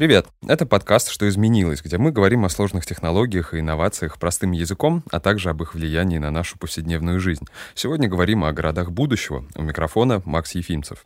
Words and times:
Привет! 0.00 0.28
Это 0.48 0.64
подкаст 0.64 1.10
«Что 1.10 1.28
изменилось», 1.28 1.82
где 1.82 1.98
мы 1.98 2.10
говорим 2.10 2.46
о 2.46 2.48
сложных 2.48 2.86
технологиях 2.86 3.52
и 3.52 3.60
инновациях 3.60 4.18
простым 4.18 4.52
языком, 4.52 5.02
а 5.10 5.20
также 5.20 5.50
об 5.50 5.60
их 5.62 5.74
влиянии 5.74 6.16
на 6.16 6.30
нашу 6.30 6.58
повседневную 6.58 7.20
жизнь. 7.20 7.44
Сегодня 7.74 8.08
говорим 8.08 8.42
о 8.42 8.52
городах 8.54 8.92
будущего. 8.92 9.44
У 9.56 9.60
микрофона 9.60 10.22
Макс 10.24 10.54
Ефимцев. 10.54 11.04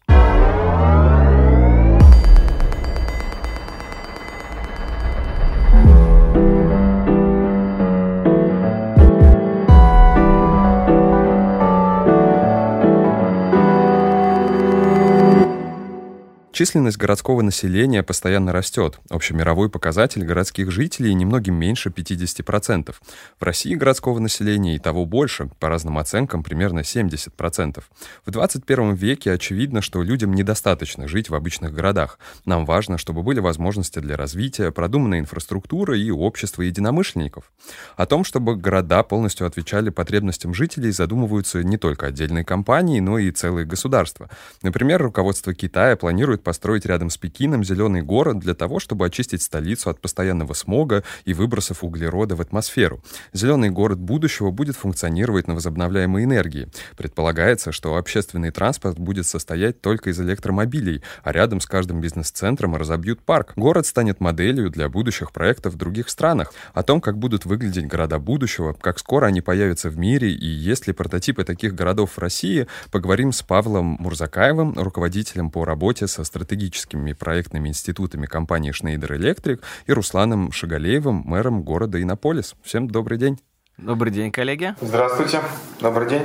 Численность 16.54 16.98
городского 16.98 17.42
населения 17.42 18.04
постоянно 18.04 18.52
растет. 18.52 19.00
Общемировой 19.10 19.68
показатель 19.68 20.22
городских 20.22 20.70
жителей 20.70 21.12
немногим 21.12 21.56
меньше 21.56 21.88
50%. 21.88 22.94
В 23.40 23.42
России 23.42 23.74
городского 23.74 24.20
населения 24.20 24.76
и 24.76 24.78
того 24.78 25.04
больше, 25.04 25.50
по 25.58 25.68
разным 25.68 25.98
оценкам, 25.98 26.44
примерно 26.44 26.82
70%. 26.82 27.82
В 28.24 28.30
21 28.30 28.94
веке 28.94 29.32
очевидно, 29.32 29.82
что 29.82 30.04
людям 30.04 30.32
недостаточно 30.32 31.08
жить 31.08 31.28
в 31.28 31.34
обычных 31.34 31.74
городах. 31.74 32.20
Нам 32.44 32.66
важно, 32.66 32.98
чтобы 32.98 33.24
были 33.24 33.40
возможности 33.40 33.98
для 33.98 34.16
развития, 34.16 34.70
продуманная 34.70 35.18
инфраструктура 35.18 35.98
и 35.98 36.12
общество 36.12 36.62
единомышленников. 36.62 37.50
О 37.96 38.06
том, 38.06 38.22
чтобы 38.22 38.54
города 38.54 39.02
полностью 39.02 39.48
отвечали 39.48 39.90
потребностям 39.90 40.54
жителей, 40.54 40.92
задумываются 40.92 41.64
не 41.64 41.78
только 41.78 42.06
отдельные 42.06 42.44
компании, 42.44 43.00
но 43.00 43.18
и 43.18 43.32
целые 43.32 43.66
государства. 43.66 44.30
Например, 44.62 45.02
руководство 45.02 45.52
Китая 45.52 45.96
планирует 45.96 46.43
построить 46.44 46.86
рядом 46.86 47.10
с 47.10 47.16
Пекином 47.16 47.64
зеленый 47.64 48.02
город 48.02 48.38
для 48.38 48.54
того, 48.54 48.78
чтобы 48.78 49.06
очистить 49.06 49.42
столицу 49.42 49.90
от 49.90 50.00
постоянного 50.00 50.52
смога 50.52 51.02
и 51.24 51.34
выбросов 51.34 51.82
углерода 51.82 52.36
в 52.36 52.40
атмосферу. 52.40 53.02
Зеленый 53.32 53.70
город 53.70 53.98
будущего 53.98 54.50
будет 54.50 54.76
функционировать 54.76 55.48
на 55.48 55.54
возобновляемой 55.54 56.24
энергии. 56.24 56.68
Предполагается, 56.96 57.72
что 57.72 57.96
общественный 57.96 58.50
транспорт 58.50 58.98
будет 58.98 59.26
состоять 59.26 59.80
только 59.80 60.10
из 60.10 60.20
электромобилей, 60.20 61.02
а 61.22 61.32
рядом 61.32 61.60
с 61.60 61.66
каждым 61.66 62.00
бизнес-центром 62.00 62.76
разобьют 62.76 63.20
парк. 63.22 63.54
Город 63.56 63.86
станет 63.86 64.20
моделью 64.20 64.70
для 64.70 64.88
будущих 64.88 65.32
проектов 65.32 65.74
в 65.74 65.76
других 65.76 66.08
странах. 66.08 66.52
О 66.74 66.82
том, 66.82 67.00
как 67.00 67.18
будут 67.18 67.44
выглядеть 67.44 67.86
города 67.86 68.18
будущего, 68.18 68.74
как 68.74 68.98
скоро 68.98 69.26
они 69.26 69.40
появятся 69.40 69.88
в 69.88 69.98
мире 69.98 70.30
и 70.30 70.46
есть 70.46 70.86
ли 70.86 70.92
прототипы 70.92 71.44
таких 71.44 71.74
городов 71.74 72.12
в 72.12 72.18
России, 72.18 72.66
поговорим 72.90 73.32
с 73.32 73.42
Павлом 73.42 73.96
Мурзакаевым, 73.98 74.74
руководителем 74.74 75.50
по 75.50 75.64
работе 75.64 76.06
со 76.06 76.24
стратегическими 76.34 77.12
проектными 77.12 77.68
институтами 77.68 78.26
компании 78.26 78.72
Schneider 78.72 79.16
Electric 79.16 79.60
и 79.86 79.92
Русланом 79.92 80.50
Шагалеевым, 80.50 81.22
мэром 81.24 81.62
города 81.62 82.02
Иннополис. 82.02 82.56
Всем 82.64 82.88
добрый 82.88 83.18
день. 83.18 83.38
Добрый 83.78 84.12
день, 84.12 84.32
коллеги. 84.32 84.74
Здравствуйте. 84.80 85.40
Добрый 85.80 86.08
день. 86.08 86.22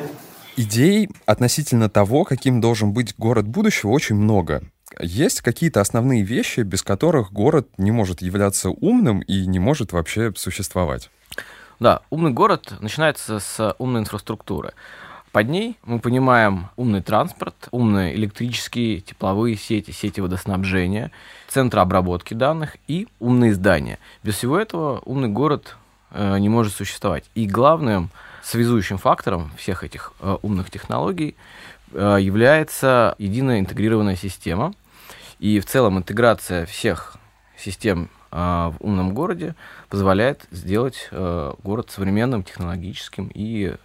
Идей 0.58 1.10
относительно 1.28 1.90
того, 1.90 2.24
каким 2.24 2.60
должен 2.60 2.92
быть 2.92 3.14
город 3.18 3.48
будущего, 3.48 3.92
очень 3.92 4.16
много. 4.16 4.64
Есть 5.00 5.42
какие-то 5.42 5.80
основные 5.80 6.24
вещи, 6.24 6.62
без 6.62 6.82
которых 6.82 7.32
город 7.32 7.68
не 7.78 7.92
может 7.92 8.24
являться 8.24 8.72
умным 8.72 9.20
и 9.20 9.46
не 9.46 9.60
может 9.60 9.94
вообще 9.94 10.34
существовать? 10.36 11.12
Да, 11.80 12.02
умный 12.10 12.32
город 12.32 12.74
начинается 12.82 13.40
с 13.40 13.76
умной 13.78 14.02
инфраструктуры. 14.02 14.74
Под 15.32 15.48
ней 15.48 15.78
мы 15.84 16.00
понимаем 16.00 16.70
умный 16.76 17.02
транспорт, 17.02 17.68
умные 17.72 18.16
электрические, 18.16 19.00
тепловые 19.02 19.56
сети, 19.56 19.92
сети 19.92 20.22
водоснабжения, 20.22 21.12
центры 21.48 21.82
обработки 21.82 22.34
данных 22.34 22.78
и 22.88 23.08
умные 23.20 23.54
здания. 23.54 24.00
Без 24.24 24.36
всего 24.36 24.58
этого 24.58 25.02
умный 25.06 25.28
город 25.28 25.76
э, 26.12 26.40
не 26.40 26.50
может 26.50 26.74
существовать. 26.74 27.26
И 27.36 27.46
главным 27.46 28.10
связующим 28.42 28.98
фактором 28.98 29.52
всех 29.56 29.84
этих 29.84 30.14
э, 30.20 30.36
умных 30.42 30.72
технологий 30.72 31.36
э, 31.92 32.18
является 32.20 33.14
единая 33.20 33.60
интегрированная 33.60 34.16
система. 34.16 34.74
И 35.38 35.60
в 35.60 35.66
целом 35.68 36.00
интеграция 36.00 36.66
всех 36.66 37.18
систем 37.56 38.10
э, 38.32 38.36
в 38.36 38.76
умном 38.80 39.14
городе 39.14 39.54
позволяет 39.90 40.48
сделать 40.50 41.08
э, 41.12 41.54
город 41.64 41.92
современным, 41.92 42.42
технологическим 42.42 43.30
и 43.32 43.76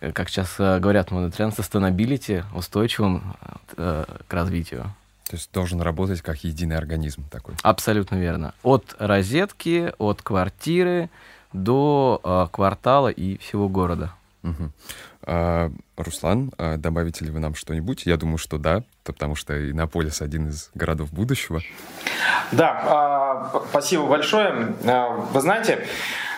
как 0.00 0.28
сейчас 0.28 0.54
э, 0.58 0.78
говорят 0.78 1.10
моды 1.10 1.30
тренд, 1.30 1.54
sustainability, 1.58 2.44
устойчивым 2.54 3.36
э, 3.76 4.04
к 4.26 4.32
развитию. 4.32 4.92
То 5.28 5.36
есть 5.36 5.50
должен 5.52 5.80
работать 5.80 6.22
как 6.22 6.44
единый 6.44 6.76
организм 6.76 7.24
такой. 7.30 7.54
Абсолютно 7.62 8.16
верно. 8.16 8.54
От 8.62 8.94
розетки, 8.98 9.92
от 9.98 10.22
квартиры 10.22 11.10
до 11.52 12.20
э, 12.22 12.46
квартала 12.52 13.08
и 13.08 13.38
всего 13.38 13.68
города. 13.68 14.12
Угу. 14.42 14.70
А, 15.28 15.72
Руслан, 15.96 16.52
а 16.56 16.76
добавите 16.76 17.24
ли 17.24 17.32
вы 17.32 17.40
нам 17.40 17.56
что-нибудь? 17.56 18.06
Я 18.06 18.16
думаю, 18.16 18.38
что 18.38 18.58
да, 18.58 18.84
потому 19.02 19.34
что 19.34 19.70
Иннополис 19.70 20.22
один 20.22 20.48
из 20.48 20.70
городов 20.74 21.12
будущего. 21.12 21.62
Да, 22.52 22.82
а, 22.84 23.62
спасибо 23.70 24.06
большое. 24.06 24.74
А, 24.84 25.08
вы 25.08 25.40
знаете, 25.40 25.84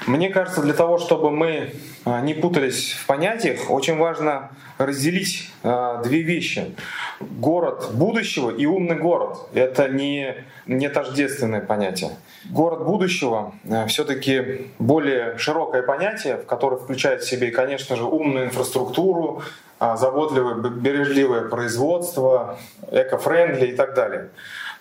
мне 0.09 0.31
кажется, 0.31 0.63
для 0.63 0.73
того, 0.73 0.99
чтобы 0.99 1.31
мы 1.31 1.75
а, 2.05 2.21
не 2.23 2.33
путались 2.33 2.93
в 2.93 3.07
понятиях, 3.07 3.71
очень 3.71 3.99
важно 3.99 4.51
разделить 4.79 5.51
а, 5.63 6.03
две 6.03 6.23
вещи. 6.23 6.75
Город 7.21 7.91
будущего 7.93 8.51
и 8.51 8.65
умный 8.65 8.97
город. 8.97 9.39
Это 9.53 9.89
не, 9.89 10.35
не 10.67 10.89
тождественное 10.89 11.61
понятие. 11.61 12.13
Город 12.49 12.87
будущего 12.87 13.53
а, 13.71 13.87
все-таки 13.87 14.71
более 14.79 15.37
широкое 15.37 15.83
понятие, 15.83 16.37
в 16.39 16.47
которое 16.47 16.79
включает 16.79 17.23
в 17.23 17.29
себе, 17.29 17.51
конечно 17.51 17.95
же, 17.95 18.05
умную 18.05 18.47
инфраструктуру, 18.47 19.43
заботливое, 19.79 20.55
бережливое 20.55 21.43
производство, 21.43 22.59
эко-френдли 22.91 23.67
и 23.67 23.77
так 23.77 23.95
далее. 23.95 24.31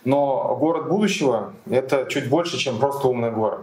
Но 0.06 0.56
город 0.56 0.88
будущего— 0.88 1.54
это 1.70 2.08
чуть 2.10 2.30
больше, 2.30 2.58
чем 2.58 2.80
просто 2.80 3.08
умный 3.10 3.30
город. 3.30 3.60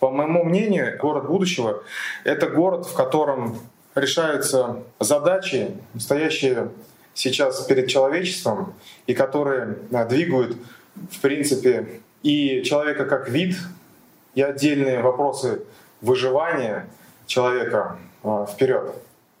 По 0.00 0.10
моему 0.10 0.44
мнению, 0.44 0.98
город 0.98 1.26
будущего— 1.26 1.82
это 2.24 2.48
город, 2.48 2.86
в 2.86 2.94
котором 2.94 3.58
решаются 3.94 4.82
задачи, 4.98 5.76
стоящие 5.98 6.70
сейчас 7.12 7.60
перед 7.66 7.88
человечеством, 7.88 8.72
и 9.06 9.12
которые 9.12 9.76
двигают, 10.08 10.56
в 11.10 11.20
принципе, 11.20 12.00
и 12.22 12.62
человека 12.62 13.04
как 13.04 13.28
вид, 13.28 13.56
и 14.34 14.40
отдельные 14.40 15.02
вопросы 15.02 15.62
выживания 16.00 16.88
человека 17.26 17.98
а, 18.22 18.46
вперед. 18.46 18.94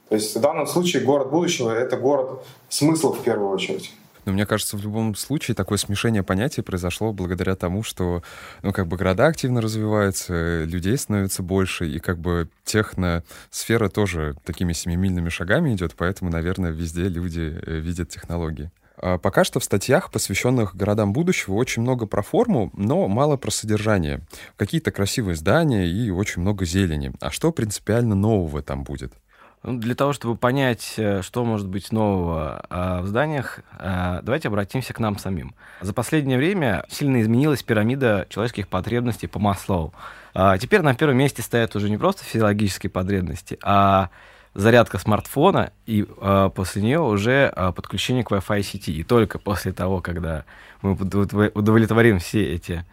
То 0.08 0.14
есть 0.14 0.36
в 0.36 0.40
данном 0.40 0.66
случае 0.66 1.04
город 1.04 1.30
будущего— 1.30 1.70
это 1.74 1.96
город 1.96 2.44
смысла 2.68 3.12
в 3.12 3.22
первую 3.22 3.50
очередь. 3.50 3.94
Но 4.24 4.32
мне 4.32 4.46
кажется, 4.46 4.76
в 4.76 4.82
любом 4.82 5.14
случае 5.14 5.54
такое 5.54 5.78
смешение 5.78 6.22
понятий 6.22 6.62
произошло 6.62 7.12
благодаря 7.12 7.56
тому, 7.56 7.82
что, 7.82 8.22
ну, 8.62 8.72
как 8.72 8.86
бы 8.86 8.96
города 8.96 9.26
активно 9.26 9.60
развиваются, 9.60 10.64
людей 10.64 10.96
становится 10.96 11.42
больше, 11.42 11.88
и 11.88 11.98
как 11.98 12.18
бы 12.18 12.48
техносфера 12.64 13.88
тоже 13.88 14.36
такими 14.44 14.72
семимильными 14.72 15.28
шагами 15.28 15.74
идет, 15.74 15.94
поэтому, 15.96 16.30
наверное, 16.30 16.70
везде 16.70 17.08
люди 17.08 17.60
э, 17.64 17.78
видят 17.78 18.08
технологии. 18.08 18.70
А 19.02 19.16
пока 19.18 19.44
что 19.44 19.60
в 19.60 19.64
статьях, 19.64 20.10
посвященных 20.10 20.76
городам 20.76 21.12
будущего, 21.12 21.54
очень 21.54 21.82
много 21.82 22.06
про 22.06 22.22
форму, 22.22 22.70
но 22.74 23.08
мало 23.08 23.36
про 23.36 23.50
содержание. 23.50 24.20
Какие-то 24.56 24.90
красивые 24.90 25.36
здания 25.36 25.86
и 25.86 26.10
очень 26.10 26.42
много 26.42 26.66
зелени. 26.66 27.12
А 27.20 27.30
что 27.30 27.50
принципиально 27.50 28.14
нового 28.14 28.62
там 28.62 28.84
будет? 28.84 29.14
Ну, 29.62 29.78
для 29.78 29.94
того, 29.94 30.14
чтобы 30.14 30.36
понять, 30.36 30.94
э, 30.96 31.20
что 31.20 31.44
может 31.44 31.68
быть 31.68 31.92
нового 31.92 32.64
а, 32.70 33.02
в 33.02 33.06
зданиях, 33.06 33.60
э, 33.78 34.20
давайте 34.22 34.48
обратимся 34.48 34.94
к 34.94 34.98
нам 34.98 35.18
самим. 35.18 35.54
За 35.82 35.92
последнее 35.92 36.38
время 36.38 36.86
сильно 36.88 37.20
изменилась 37.20 37.62
пирамида 37.62 38.26
человеческих 38.30 38.68
потребностей 38.68 39.26
по 39.26 39.38
Маслоу. 39.38 39.92
А, 40.32 40.56
теперь 40.56 40.80
на 40.80 40.94
первом 40.94 41.18
месте 41.18 41.42
стоят 41.42 41.76
уже 41.76 41.90
не 41.90 41.98
просто 41.98 42.24
физиологические 42.24 42.88
потребности, 42.88 43.58
а 43.62 44.08
зарядка 44.54 44.96
смартфона 44.96 45.72
и 45.84 46.06
а, 46.22 46.48
после 46.48 46.80
нее 46.80 47.00
уже 47.00 47.52
подключение 47.76 48.24
к 48.24 48.30
Wi-Fi 48.30 48.62
сети. 48.62 48.92
И 48.96 49.02
только 49.02 49.38
после 49.38 49.72
того, 49.72 50.00
когда 50.00 50.44
мы 50.80 50.92
удовлетворим 50.92 52.18
все 52.18 52.54
эти 52.54 52.86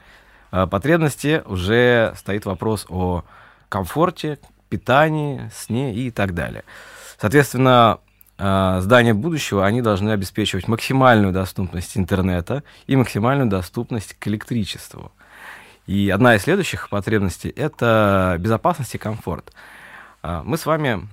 потребности, 0.51 1.43
уже 1.45 2.13
стоит 2.17 2.45
вопрос 2.45 2.85
о 2.89 3.23
комфорте, 3.69 4.37
питании, 4.69 5.49
сне 5.53 5.93
и 5.93 6.11
так 6.11 6.33
далее. 6.33 6.63
Соответственно, 7.19 7.99
э, 8.37 8.79
здания 8.81 9.13
будущего, 9.13 9.65
они 9.65 9.81
должны 9.81 10.11
обеспечивать 10.11 10.67
максимальную 10.67 11.33
доступность 11.33 11.97
интернета 11.97 12.63
и 12.85 12.95
максимальную 12.95 13.49
доступность 13.49 14.13
к 14.13 14.27
электричеству. 14.27 15.11
И 15.87 16.09
одна 16.09 16.35
из 16.35 16.43
следующих 16.43 16.89
потребностей— 16.89 17.49
это 17.55 18.35
безопасность 18.39 18.93
и 18.95 18.97
комфорт. 18.97 19.53
Э, 20.21 20.41
мы 20.43 20.57
с 20.57 20.65
вами 20.65 21.07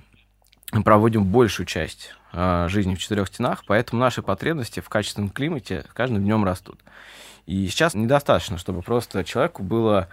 проводим 0.83 1.23
большую 1.25 1.65
часть 1.65 2.13
э, 2.33 2.67
жизни 2.69 2.95
в 2.95 2.99
четырех 2.99 3.27
стенах, 3.27 3.63
поэтому 3.65 4.01
наши 4.01 4.21
потребности 4.21 4.79
в 4.79 4.89
качественном 4.89 5.29
климате 5.29 5.85
с 5.89 5.93
каждым 5.93 6.23
днем 6.23 6.43
растут. 6.43 6.79
И 7.45 7.67
сейчас 7.67 7.93
недостаточно, 7.93 8.57
чтобы 8.57 8.81
просто 8.81 9.23
человеку 9.23 9.63
было 9.63 10.09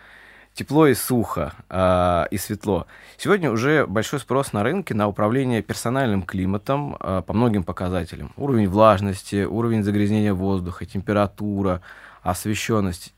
тепло 0.55 0.87
и 0.87 0.95
сухо, 0.95 1.53
э, 1.69 2.27
и 2.31 2.39
светло. 2.39 2.87
Сегодня 3.17 3.51
уже 3.51 3.87
большой 3.87 4.21
спрос 4.21 4.53
на 4.53 4.63
рынке 4.63 4.95
на 4.95 5.09
управление 5.09 5.63
персональным 5.63 6.23
климатом 6.23 6.97
э, 7.01 7.23
по 7.27 7.33
многим 7.33 7.65
показателям. 7.65 8.33
Уровень 8.37 8.69
влажности, 8.69 9.45
уровень 9.45 9.83
загрязнения 9.83 10.35
воздуха, 10.35 10.85
температура, 10.85 11.81
освещенность 12.23 13.15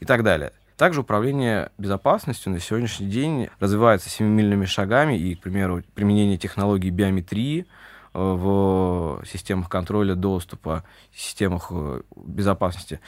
и 0.00 0.04
так 0.04 0.22
далее. 0.22 0.52
Также 0.76 1.02
управление 1.02 1.70
безопасностью 1.76 2.50
на 2.52 2.58
сегодняшний 2.58 3.06
день 3.06 3.50
развивается 3.60 4.08
семимильными 4.08 4.64
шагами, 4.64 5.18
и, 5.18 5.34
к 5.34 5.40
примеру, 5.40 5.82
применение 5.94 6.38
технологий 6.38 6.88
биометрии 6.88 7.66
в 8.12 9.22
системах 9.24 9.68
контроля 9.68 10.14
доступа, 10.14 10.84
системах 11.14 11.68
э, 11.70 12.02
безопасности. 12.16 13.00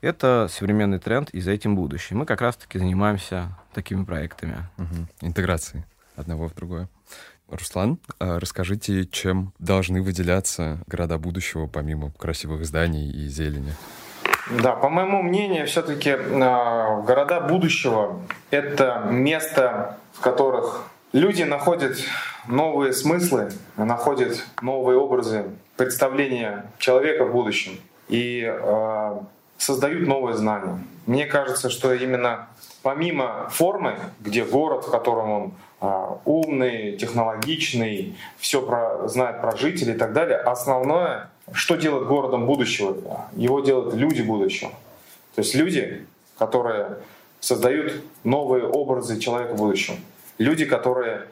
Это 0.00 0.48
современный 0.50 0.98
тренд, 0.98 1.30
и 1.30 1.40
за 1.40 1.52
этим 1.52 1.76
будущее. 1.76 2.16
Мы 2.16 2.26
как 2.26 2.40
раз-таки 2.40 2.78
занимаемся 2.78 3.56
такими 3.72 4.04
проектами. 4.04 4.68
Угу. 4.78 5.28
Интеграции 5.28 5.84
одного 6.16 6.48
в 6.48 6.54
другое. 6.54 6.88
Руслан, 7.48 7.98
а 8.18 8.38
расскажите, 8.38 9.06
чем 9.06 9.54
должны 9.58 10.02
выделяться 10.02 10.82
города 10.86 11.18
будущего, 11.18 11.66
помимо 11.66 12.10
красивых 12.12 12.66
зданий 12.66 13.10
и 13.10 13.26
зелени? 13.28 13.72
Да, 14.50 14.72
по 14.72 14.88
моему 14.88 15.22
мнению, 15.22 15.66
все-таки 15.66 16.10
э, 16.10 17.02
города 17.02 17.40
будущего— 17.40 18.20
это 18.50 19.06
место, 19.10 19.98
в 20.12 20.20
которых 20.20 20.84
люди 21.12 21.42
находят 21.42 21.96
новые 22.48 22.92
смыслы, 22.92 23.50
находят 23.76 24.44
новые 24.62 24.98
образы 24.98 25.44
представления 25.76 26.70
человека 26.78 27.24
в 27.24 27.32
будущем 27.32 27.78
и 28.08 28.42
э, 28.44 29.18
создают 29.58 30.08
новые 30.08 30.36
знания. 30.36 30.82
Мне 31.06 31.26
кажется, 31.26 31.70
что 31.70 31.92
именно 31.92 32.48
помимо 32.82 33.48
формы, 33.50 33.98
где 34.20 34.44
город, 34.44 34.86
в 34.86 34.90
котором 34.90 35.30
он 35.30 35.52
а, 35.80 36.18
умный, 36.24 36.96
технологичный, 36.96 38.16
все 38.38 38.62
про, 38.62 39.06
знает 39.08 39.40
про 39.40 39.56
жителей 39.56 39.94
и 39.94 39.96
так 39.96 40.12
далее. 40.12 40.38
Основное, 40.38 41.30
что 41.52 41.76
делает 41.76 42.08
городом 42.08 42.46
будущего? 42.46 43.26
Его 43.34 43.60
делают 43.60 43.94
люди 43.94 44.22
будущего. 44.22 44.70
То 45.34 45.42
есть 45.42 45.54
люди, 45.54 46.04
которые 46.36 46.98
создают 47.40 47.92
новые 48.24 48.66
образы 48.66 49.20
человека 49.20 49.54
будущего. 49.54 49.96
Люди, 50.38 50.64
которые 50.64 51.26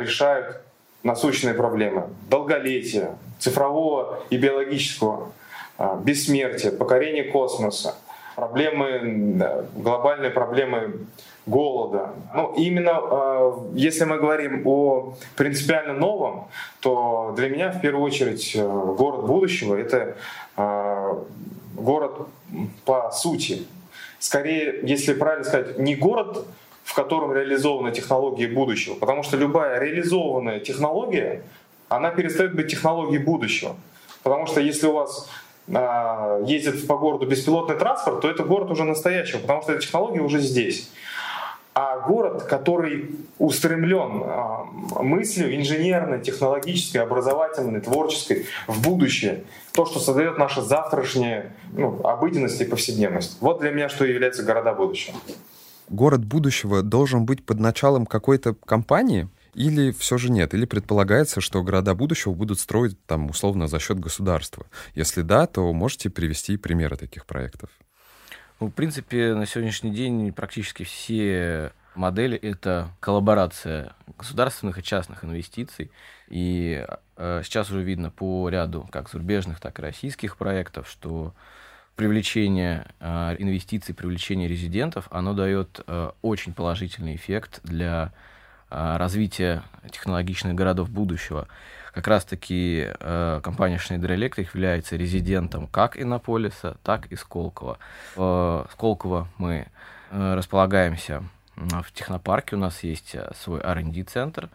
решают 0.00 0.60
насущные 1.02 1.54
проблемы 1.54 2.08
долголетия, 2.28 3.16
цифрового 3.38 4.20
и 4.30 4.36
биологического, 4.36 5.32
а, 5.78 5.96
бессмертия, 5.96 6.72
покорения 6.72 7.24
космоса, 7.24 7.94
проблемы, 8.34 9.64
глобальные 9.76 10.30
проблемы 10.30 11.06
голода. 11.46 12.10
Ну, 12.34 12.54
именно 12.54 13.00
э, 13.02 13.52
если 13.74 14.04
мы 14.04 14.18
говорим 14.18 14.66
о 14.66 15.14
принципиально 15.36 15.94
новом, 15.94 16.48
то 16.80 17.34
для 17.36 17.48
меня 17.48 17.70
в 17.70 17.80
первую 17.80 18.04
очередь 18.04 18.52
э, 18.54 18.62
город 18.62 19.26
будущего 19.26 19.74
это 19.74 20.16
э, 20.56 21.14
город 21.74 22.28
по 22.84 23.10
сути. 23.10 23.66
Скорее, 24.18 24.80
если 24.82 25.14
правильно 25.14 25.44
сказать, 25.44 25.78
не 25.78 25.96
город, 25.96 26.46
в 26.90 26.94
котором 26.94 27.32
реализованы 27.32 27.92
технологии 27.92 28.46
будущего, 28.46 28.94
потому 28.94 29.22
что 29.22 29.36
любая 29.36 29.78
реализованная 29.78 30.58
технология, 30.58 31.42
она 31.88 32.10
перестает 32.10 32.56
быть 32.56 32.68
технологией 32.68 33.22
будущего. 33.22 33.76
Потому 34.24 34.48
что 34.48 34.60
если 34.60 34.88
у 34.88 34.92
вас 34.92 35.30
ездит 35.68 36.88
по 36.88 36.98
городу 36.98 37.26
беспилотный 37.26 37.76
транспорт, 37.76 38.22
то 38.22 38.28
это 38.28 38.42
город 38.42 38.72
уже 38.72 38.82
настоящий, 38.82 39.38
потому 39.38 39.62
что 39.62 39.72
эта 39.72 39.82
технология 39.82 40.20
уже 40.20 40.40
здесь 40.40 40.90
а 41.72 42.00
город, 42.00 42.42
который 42.42 43.10
устремлен 43.38 44.22
а, 44.24 44.64
мыслью 45.02 45.56
инженерной, 45.56 46.20
технологической, 46.20 47.00
образовательной, 47.00 47.80
творческой 47.80 48.46
в 48.66 48.82
будущее. 48.82 49.44
То, 49.72 49.86
что 49.86 50.00
создает 50.00 50.36
наша 50.36 50.62
завтрашняя 50.62 51.52
ну, 51.72 52.00
обыденность 52.04 52.60
и 52.60 52.64
повседневность. 52.64 53.38
Вот 53.40 53.60
для 53.60 53.70
меня 53.70 53.88
что 53.88 54.04
является 54.04 54.42
города 54.42 54.74
будущего. 54.74 55.16
Город 55.90 56.24
будущего 56.24 56.82
должен 56.84 57.26
быть 57.26 57.44
под 57.44 57.58
началом 57.58 58.06
какой-то 58.06 58.54
компании? 58.54 59.28
Или 59.54 59.90
все 59.90 60.18
же 60.18 60.30
нет? 60.30 60.54
Или 60.54 60.64
предполагается, 60.64 61.40
что 61.40 61.64
города 61.64 61.96
будущего 61.96 62.32
будут 62.32 62.60
строить 62.60 62.96
там 63.06 63.28
условно 63.28 63.66
за 63.66 63.80
счет 63.80 63.98
государства? 63.98 64.66
Если 64.94 65.22
да, 65.22 65.48
то 65.48 65.72
можете 65.72 66.08
привести 66.08 66.56
примеры 66.56 66.96
таких 66.96 67.26
проектов? 67.26 67.70
Ну, 68.60 68.68
в 68.68 68.70
принципе, 68.70 69.34
на 69.34 69.46
сегодняшний 69.46 69.90
день 69.90 70.32
практически 70.32 70.84
все 70.84 71.72
модели— 71.96 72.38
это 72.38 72.90
коллаборация 73.00 73.94
государственных 74.16 74.78
и 74.78 74.84
частных 74.84 75.24
инвестиций. 75.24 75.90
И 76.28 76.86
э, 77.16 77.42
сейчас 77.44 77.68
уже 77.68 77.82
видно 77.82 78.10
по 78.10 78.48
ряду 78.48 78.88
как 78.92 79.08
зарубежных, 79.10 79.58
так 79.58 79.80
и 79.80 79.82
российских 79.82 80.36
проектов, 80.36 80.88
что 80.88 81.34
привлечение 82.00 82.86
э, 82.98 83.36
инвестиций, 83.38 83.94
привлечение 83.94 84.48
резидентов, 84.48 85.06
оно 85.10 85.34
дает 85.34 85.82
э, 85.86 86.12
очень 86.22 86.54
положительный 86.54 87.14
эффект 87.14 87.60
для 87.62 88.12
э, 88.70 88.96
развития 88.96 89.64
технологичных 89.90 90.54
городов 90.54 90.88
будущего 90.88 91.46
как 91.92 92.08
раз-таки 92.08 92.86
э, 92.88 93.40
компания 93.42 93.76
Schneider 93.76 94.16
Electric 94.16 94.48
является 94.54 94.96
резидентом 94.96 95.66
как 95.66 96.00
Иннополиса, 96.00 96.78
так 96.84 97.04
и 97.12 97.16
Сколково. 97.16 97.76
В 98.16 98.66
Сколково 98.72 99.28
мы 99.36 99.66
э, 100.10 100.34
располагаемся 100.34 101.22
в 101.56 101.92
технопарке, 101.92 102.56
у 102.56 102.58
нас 102.58 102.82
есть 102.82 103.14
э, 103.14 103.30
свой 103.36 103.60
R&D-центр, 103.60 104.48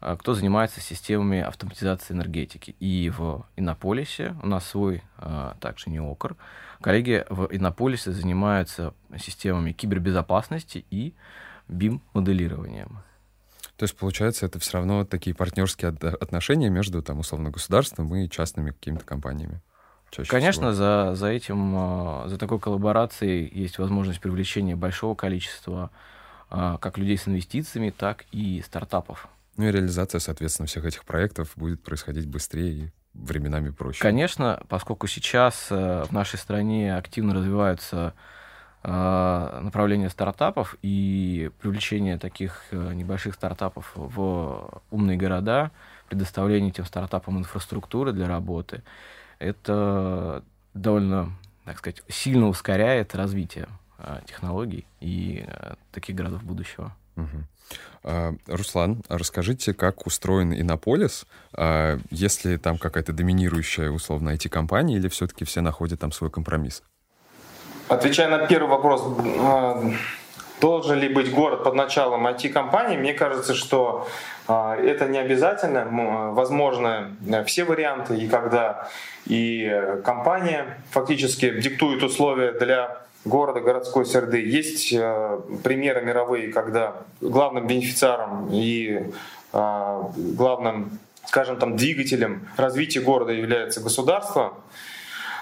э, 0.00 0.16
кто 0.18 0.32
занимается 0.32 0.80
системами 0.80 1.42
автоматизации 1.42 2.14
энергетики. 2.14 2.74
И 2.80 3.10
в 3.10 3.44
Иннополисе 3.56 4.34
у 4.42 4.46
нас 4.46 4.66
свой 4.66 5.02
э, 5.18 5.52
также 5.60 5.90
неокр. 5.90 6.34
Коллеги 6.80 7.24
в 7.28 7.48
Иннополисе 7.50 8.12
занимаются 8.12 8.94
системами 9.18 9.72
кибербезопасности 9.72 10.84
и 10.90 11.14
BIM-моделированием. 11.68 13.00
То 13.76 13.84
есть, 13.84 13.96
получается, 13.96 14.46
это 14.46 14.58
все 14.58 14.78
равно 14.78 15.04
такие 15.04 15.34
партнерские 15.34 15.90
отношения 15.90 16.68
между, 16.68 17.02
там, 17.02 17.20
условно, 17.20 17.50
государством 17.50 18.14
и 18.14 18.28
частными 18.28 18.70
какими-то 18.70 19.04
компаниями. 19.04 19.60
Конечно, 20.26 20.72
за, 20.72 21.14
за 21.14 21.28
этим, 21.28 21.74
а, 21.76 22.24
за 22.28 22.38
такой 22.38 22.58
коллаборацией 22.58 23.48
есть 23.52 23.78
возможность 23.78 24.20
привлечения 24.20 24.74
большого 24.74 25.14
количества 25.14 25.90
а, 26.50 26.78
как 26.78 26.96
людей 26.96 27.18
с 27.18 27.28
инвестициями, 27.28 27.90
так 27.90 28.24
и 28.32 28.62
стартапов. 28.64 29.28
Ну 29.56 29.68
и 29.68 29.72
реализация, 29.72 30.18
соответственно, 30.18 30.66
всех 30.66 30.84
этих 30.84 31.04
проектов 31.04 31.52
будет 31.56 31.82
происходить 31.82 32.26
быстрее 32.26 32.92
временами 33.18 33.70
проще. 33.70 34.00
Конечно, 34.00 34.62
поскольку 34.68 35.06
сейчас 35.06 35.68
э, 35.70 36.04
в 36.08 36.12
нашей 36.12 36.38
стране 36.38 36.96
активно 36.96 37.34
развиваются 37.34 38.14
Э, 38.84 39.60
направление 39.60 40.08
стартапов 40.08 40.76
и 40.82 41.50
привлечение 41.60 42.16
таких 42.16 42.62
э, 42.70 42.92
небольших 42.94 43.34
стартапов 43.34 43.90
в 43.94 44.80
умные 44.92 45.18
города, 45.18 45.72
предоставление 46.08 46.70
этим 46.70 46.84
стартапам 46.84 47.38
инфраструктуры 47.38 48.12
для 48.12 48.28
работы, 48.28 48.82
это 49.40 50.44
довольно, 50.74 51.32
так 51.64 51.78
сказать, 51.78 52.02
сильно 52.08 52.48
ускоряет 52.48 53.14
развитие 53.14 53.66
технологий 54.26 54.86
и 55.00 55.44
таких 55.90 56.14
городов 56.14 56.44
будущего. 56.44 56.94
Угу. 57.18 58.38
Руслан, 58.46 59.02
расскажите, 59.08 59.74
как 59.74 60.06
устроен 60.06 60.54
Иннополис? 60.54 61.26
А, 61.52 61.98
есть 62.10 62.44
ли 62.44 62.56
там 62.56 62.78
какая-то 62.78 63.12
доминирующая, 63.12 63.90
условно, 63.90 64.30
IT-компания, 64.30 64.96
или 64.96 65.08
все-таки 65.08 65.44
все 65.44 65.60
находят 65.60 66.00
там 66.00 66.12
свой 66.12 66.30
компромисс? 66.30 66.82
Отвечая 67.88 68.28
на 68.28 68.46
первый 68.46 68.68
вопрос, 68.68 69.02
э, 69.18 69.92
должен 70.60 70.98
ли 70.98 71.08
быть 71.08 71.32
город 71.32 71.64
под 71.64 71.74
началом 71.74 72.26
IT-компании, 72.26 72.96
мне 72.96 73.14
кажется, 73.14 73.54
что 73.54 74.08
это 74.46 75.06
не 75.08 75.18
обязательно. 75.18 76.32
Возможно, 76.32 77.16
все 77.46 77.64
варианты, 77.64 78.16
и 78.16 78.28
когда 78.28 78.88
и 79.26 80.00
компания 80.04 80.78
фактически 80.90 81.60
диктует 81.60 82.02
условия 82.02 82.52
для 82.52 83.02
города, 83.24 83.60
городской 83.60 84.06
среды. 84.06 84.44
Есть 84.44 84.92
э, 84.92 85.40
примеры 85.62 86.02
мировые, 86.02 86.52
когда 86.52 86.96
главным 87.20 87.66
бенефициаром 87.66 88.48
и 88.52 89.12
главным, 89.50 90.98
скажем 91.24 91.56
там, 91.58 91.76
двигателем 91.76 92.46
развития 92.56 93.00
города 93.00 93.32
является 93.32 93.80
государство. 93.80 94.54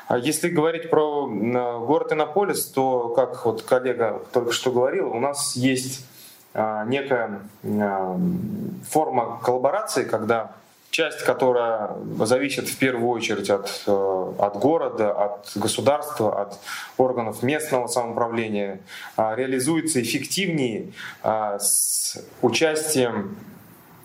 А 0.06 0.16
если 0.16 0.48
говорить 0.48 0.90
про 0.90 1.26
город 1.26 2.12
Иннополис, 2.12 2.66
то, 2.66 3.08
как 3.08 3.44
вот 3.44 3.62
коллега 3.62 4.22
только 4.32 4.52
что 4.52 4.70
говорил, 4.70 5.10
у 5.10 5.18
нас 5.18 5.56
есть 5.56 6.06
некая 6.54 7.40
форма 8.88 9.40
коллаборации, 9.42 10.04
когда 10.04 10.52
часть, 10.96 11.22
которая 11.24 11.90
зависит 12.20 12.68
в 12.68 12.78
первую 12.78 13.10
очередь 13.10 13.50
от, 13.50 13.82
э, 13.86 14.32
от 14.38 14.56
города, 14.56 15.12
от 15.12 15.52
государства, 15.54 16.40
от 16.40 16.58
органов 16.96 17.42
местного 17.42 17.86
самоуправления, 17.86 18.80
а, 19.14 19.34
реализуется 19.34 20.00
эффективнее 20.00 20.92
а, 21.22 21.58
с 21.58 22.16
участием 22.40 23.36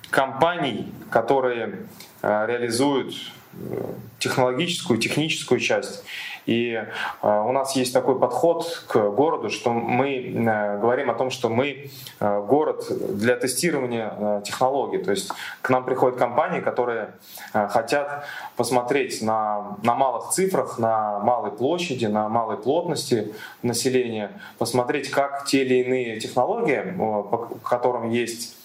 компаний, 0.09 0.91
которые 1.09 1.87
а, 2.21 2.45
реализуют 2.45 3.13
э, 3.53 3.83
технологическую, 4.19 4.99
техническую 4.99 5.61
часть 5.61 6.03
и 6.45 6.73
э, 6.73 7.43
у 7.47 7.51
нас 7.51 7.75
есть 7.75 7.93
такой 7.93 8.19
подход 8.19 8.85
к 8.87 9.09
городу, 9.09 9.49
что 9.49 9.71
мы 9.71 10.15
э, 10.15 10.79
говорим 10.79 11.09
о 11.09 11.13
том, 11.13 11.29
что 11.29 11.49
мы 11.49 11.89
э, 12.19 12.41
город 12.47 12.85
для 12.89 13.35
тестирования 13.35 14.41
технологий. 14.41 14.99
То 14.99 15.11
есть 15.11 15.31
к 15.61 15.69
нам 15.69 15.85
приходят 15.85 16.17
компании, 16.17 16.61
которые 16.61 17.13
хотят 17.53 18.25
посмотреть 18.55 19.21
на, 19.21 19.77
на 19.83 19.95
малых 19.95 20.29
цифрах, 20.29 20.79
на 20.79 21.19
малой 21.19 21.51
площади, 21.51 22.05
на 22.05 22.29
малой 22.29 22.57
плотности 22.57 23.33
населения, 23.61 24.31
посмотреть, 24.57 25.09
как 25.09 25.45
те 25.45 25.63
или 25.63 25.83
иные 25.83 26.19
технологии, 26.19 26.93
по 26.97 27.49
которым 27.63 28.09
есть 28.09 28.55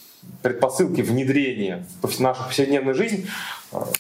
предпосылки 0.43 1.01
внедрения 1.01 1.85
в 2.03 2.21
нашу 2.21 2.45
повседневную 2.45 2.95
жизнь, 2.95 3.29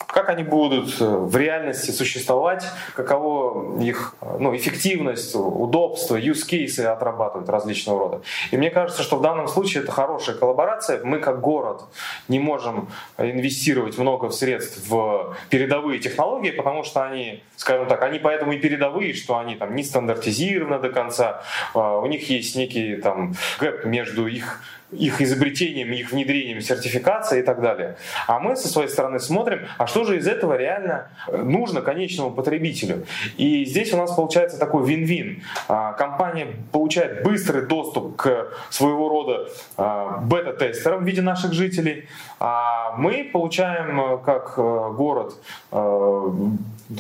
как 0.06 0.28
они 0.28 0.45
будут 0.45 0.99
в 1.00 1.37
реальности 1.37 1.90
существовать, 1.90 2.64
каково 2.95 3.83
их 3.83 4.14
ну, 4.38 4.54
эффективность, 4.54 5.35
удобство, 5.35 6.16
use 6.16 6.49
cases 6.49 6.85
отрабатывают 6.85 7.49
различного 7.49 7.99
рода. 7.99 8.23
И 8.50 8.56
мне 8.56 8.71
кажется, 8.71 9.02
что 9.02 9.16
в 9.16 9.23
данном 9.23 9.49
случае 9.49 9.83
это 9.83 9.92
хорошая 9.92 10.37
коллаборация. 10.37 11.04
Мы 11.04 11.18
как 11.18 11.40
город 11.40 11.83
не 12.28 12.38
можем 12.38 12.88
инвестировать 13.18 13.99
много 13.99 14.30
средств 14.30 14.88
в 14.88 15.37
передовые 15.50 15.99
технологии, 15.99 16.50
потому 16.50 16.85
что 16.85 17.04
они, 17.04 17.42
скажем 17.56 17.88
так, 17.88 18.02
они 18.02 18.18
поэтому 18.18 18.52
и 18.52 18.59
передовые, 18.59 19.14
что 19.14 19.37
они 19.38 19.56
там 19.56 19.75
не 19.75 19.83
стандартизированы 19.83 20.80
до 20.80 20.90
конца, 20.90 21.42
а, 21.75 21.99
у 21.99 22.06
них 22.06 22.30
есть 22.30 22.56
некий 22.56 22.97
там 22.97 23.35
гэп 23.59 23.85
между 23.85 24.26
их 24.26 24.62
их 24.93 25.21
изобретением, 25.21 25.93
их 25.93 26.12
внедрением 26.12 26.61
сертификации 26.61 27.40
и 27.40 27.43
так 27.43 27.61
далее. 27.61 27.97
А 28.26 28.38
мы 28.38 28.57
со 28.57 28.69
своей 28.69 28.88
стороны 28.88 29.19
смотрим, 29.19 29.66
а 29.78 29.87
что 29.87 30.05
же 30.05 30.16
из 30.16 30.26
этого 30.26 30.57
реально 30.57 31.09
э, 31.26 31.37
нужно 31.37 31.83
конечному 31.83 32.31
потребителю. 32.31 33.05
И 33.37 33.64
здесь 33.64 33.93
у 33.93 33.97
нас 33.97 34.14
получается 34.14 34.59
такой 34.59 34.87
вин-вин. 34.87 35.43
А, 35.69 35.93
компания 35.95 36.49
получает 36.71 37.25
быстрый 37.25 37.62
доступ 37.62 38.16
к 38.16 38.49
своего 38.71 39.09
рода 39.09 39.49
а, 39.76 40.19
бета-тестерам 40.19 41.02
в 41.02 41.07
виде 41.07 41.23
наших 41.23 41.52
жителей, 41.52 42.09
а 42.38 42.75
мы 42.99 43.29
получаем 43.33 44.00
э, 44.00 44.19
как 44.25 44.55
э, 44.57 44.93
город 44.97 45.35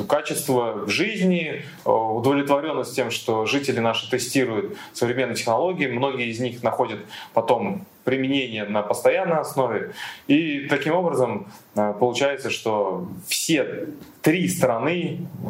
качество 0.08 0.88
жизни, 0.88 1.62
удовлетворенность 1.84 2.96
тем, 2.96 3.10
что 3.10 3.46
жители 3.46 3.78
наши 3.78 4.10
тестируют 4.10 4.76
современные 4.92 5.36
технологии, 5.36 5.86
многие 5.86 6.28
из 6.28 6.40
них 6.40 6.62
находят 6.62 6.98
потом 7.32 7.86
применение 8.06 8.64
на 8.64 8.82
постоянной 8.82 9.38
основе. 9.38 9.92
И 10.28 10.68
таким 10.68 10.94
образом 10.94 11.48
э, 11.74 11.92
получается, 11.98 12.50
что 12.50 13.08
все 13.26 13.88
три 14.22 14.48
страны 14.48 15.18
э, 15.44 15.48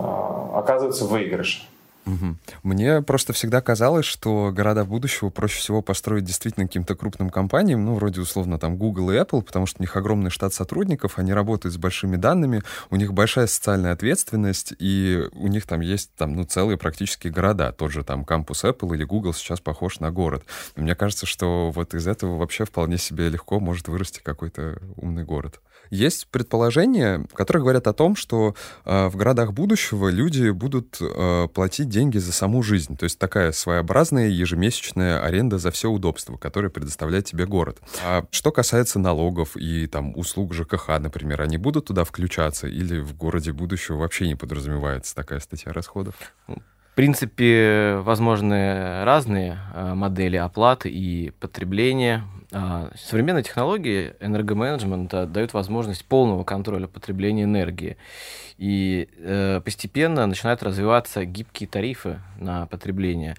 оказываются 0.55 1.05
в 1.05 1.11
выигрыше. 1.11 1.62
Угу. 2.07 2.37
Мне 2.63 3.03
просто 3.03 3.33
всегда 3.33 3.61
казалось, 3.61 4.07
что 4.07 4.53
города 4.55 4.85
будущего 4.85 5.29
проще 5.31 5.59
всего 5.59 5.83
построить 5.83 6.25
действительно 6.25 6.67
каким-то 6.67 6.95
крупным 6.95 7.31
компаниям, 7.31 7.85
ну, 7.85 7.95
вроде 7.95 8.21
условно 8.21 8.59
там 8.59 8.77
Google 8.77 9.11
и 9.11 9.17
Apple, 9.17 9.43
потому 9.43 9.67
что 9.67 9.81
у 9.81 9.83
них 9.83 9.97
огромный 9.97 10.31
штат 10.31 10.55
сотрудников, 10.55 11.19
они 11.19 11.33
работают 11.35 11.75
с 11.75 11.79
большими 11.79 12.17
данными, 12.17 12.63
у 12.91 12.97
них 12.97 13.13
большая 13.13 13.49
социальная 13.49 13.93
ответственность, 13.93 14.73
и 14.79 15.29
у 15.33 15.49
них 15.49 15.67
там 15.67 15.81
есть 15.81 16.15
там, 16.15 16.35
ну, 16.35 16.45
целые 16.45 16.79
практически 16.79 17.27
города. 17.27 17.73
Тот 17.73 17.91
же 17.91 18.05
там 18.05 18.25
кампус 18.25 18.65
Apple 18.65 18.95
или 18.95 19.03
Google 19.03 19.35
сейчас 19.35 19.61
похож 19.61 19.99
на 19.99 20.13
город. 20.13 20.45
И 20.77 20.81
мне 20.81 20.95
кажется, 20.95 21.27
что 21.27 21.73
вот 21.73 21.95
из 21.95 22.07
этого 22.07 22.39
вообще 22.39 22.65
вполне 22.65 22.99
себе 22.99 23.29
легко 23.29 23.59
может 23.59 23.89
вырасти 23.89 24.21
какой-то 24.23 24.81
умный 24.97 25.25
город. 25.25 25.61
Есть 25.90 26.28
предположения, 26.28 27.25
которые 27.35 27.62
говорят 27.62 27.87
о 27.87 27.93
том, 27.93 28.16
что 28.16 28.55
э, 28.85 29.09
в 29.09 29.16
городах 29.16 29.52
будущего 29.52 30.09
люди 30.09 30.50
будут 30.50 30.99
э, 31.00 31.49
платить 31.52 31.88
деньги 31.88 32.19
за 32.19 32.33
саму 32.33 32.62
жизнь. 32.62 32.97
То 32.97 33.05
есть 33.05 33.19
такая 33.19 33.52
своеобразная 33.52 34.28
ежемесячная 34.28 35.23
аренда 35.23 35.59
за 35.59 35.71
все 35.71 35.90
удобства, 35.90 36.37
которые 36.37 36.71
предоставляет 36.71 37.26
тебе 37.26 37.47
город. 37.47 37.78
А 38.05 38.25
что 38.31 38.52
касается 38.52 38.99
налогов 38.99 39.57
и 39.57 39.87
там 39.87 40.16
услуг 40.16 40.55
ЖКХ, 40.55 40.99
например, 40.99 41.43
они 41.43 41.59
будут 41.59 41.87
туда 41.87 42.05
включаться 42.05 42.66
или 42.66 42.99
в 43.00 43.16
городе 43.16 43.52
будущего 43.52 43.97
вообще 43.97 44.26
не 44.26 44.35
подразумевается 44.35 45.14
такая 45.14 45.40
статья 45.40 45.73
расходов? 45.73 46.14
В 46.47 46.97
принципе, 46.97 47.99
возможны 48.02 49.05
разные 49.05 49.59
э, 49.75 49.93
модели 49.95 50.37
оплаты 50.37 50.88
и 50.88 51.31
потребления. 51.31 52.25
А, 52.53 52.91
современные 52.97 53.43
технологии 53.43 54.15
энергоменеджмента 54.21 55.26
дают 55.26 55.53
возможность 55.53 56.05
полного 56.05 56.45
контроля 56.45 56.87
потребления 56.87 57.45
энергии. 57.45 57.97
И 58.59 59.09
э, 59.19 59.61
постепенно 59.65 60.26
начинают 60.26 60.62
развиваться 60.62 61.25
гибкие 61.25 61.69
тарифы 61.69 62.21
на 62.38 62.67
потребление. 62.67 63.37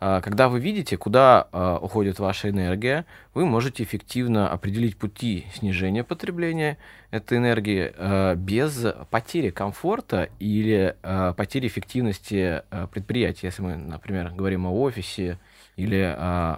А, 0.00 0.20
когда 0.20 0.48
вы 0.48 0.60
видите, 0.60 0.96
куда 0.96 1.48
а, 1.50 1.78
уходит 1.78 2.18
ваша 2.18 2.50
энергия, 2.50 3.06
вы 3.34 3.46
можете 3.46 3.82
эффективно 3.82 4.48
определить 4.48 4.96
пути 4.96 5.46
снижения 5.54 6.04
потребления 6.04 6.76
этой 7.10 7.38
энергии 7.38 8.34
без 8.36 8.86
потери 9.10 9.50
комфорта 9.50 10.28
или 10.38 10.96
потери 11.36 11.66
эффективности 11.66 12.62
предприятия. 12.92 13.48
Если 13.48 13.62
мы, 13.62 13.76
например, 13.76 14.32
говорим 14.34 14.66
о 14.66 14.72
офисе 14.72 15.38
или 15.76 16.14
Э, 16.16 16.56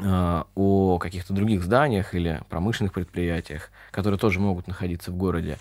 о 0.00 0.98
каких-то 0.98 1.32
других 1.32 1.62
зданиях 1.62 2.14
или 2.14 2.42
промышленных 2.48 2.92
предприятиях, 2.92 3.70
которые 3.92 4.18
тоже 4.18 4.40
могут 4.40 4.66
находиться 4.66 5.12
в 5.12 5.16
городе. 5.16 5.56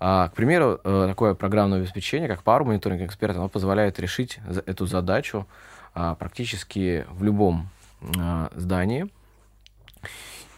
А, 0.00 0.28
к 0.28 0.34
примеру, 0.34 0.80
э, 0.82 1.06
такое 1.08 1.34
программное 1.34 1.78
обеспечение, 1.80 2.28
как 2.28 2.42
Power 2.42 2.64
Monitoring 2.64 3.06
Expert, 3.06 3.32
оно 3.32 3.48
позволяет 3.48 3.98
решить 3.98 4.38
эту 4.66 4.86
задачу 4.86 5.46
а, 5.94 6.14
практически 6.14 7.04
в 7.10 7.24
любом 7.24 7.68
а, 8.16 8.50
здании. 8.54 9.08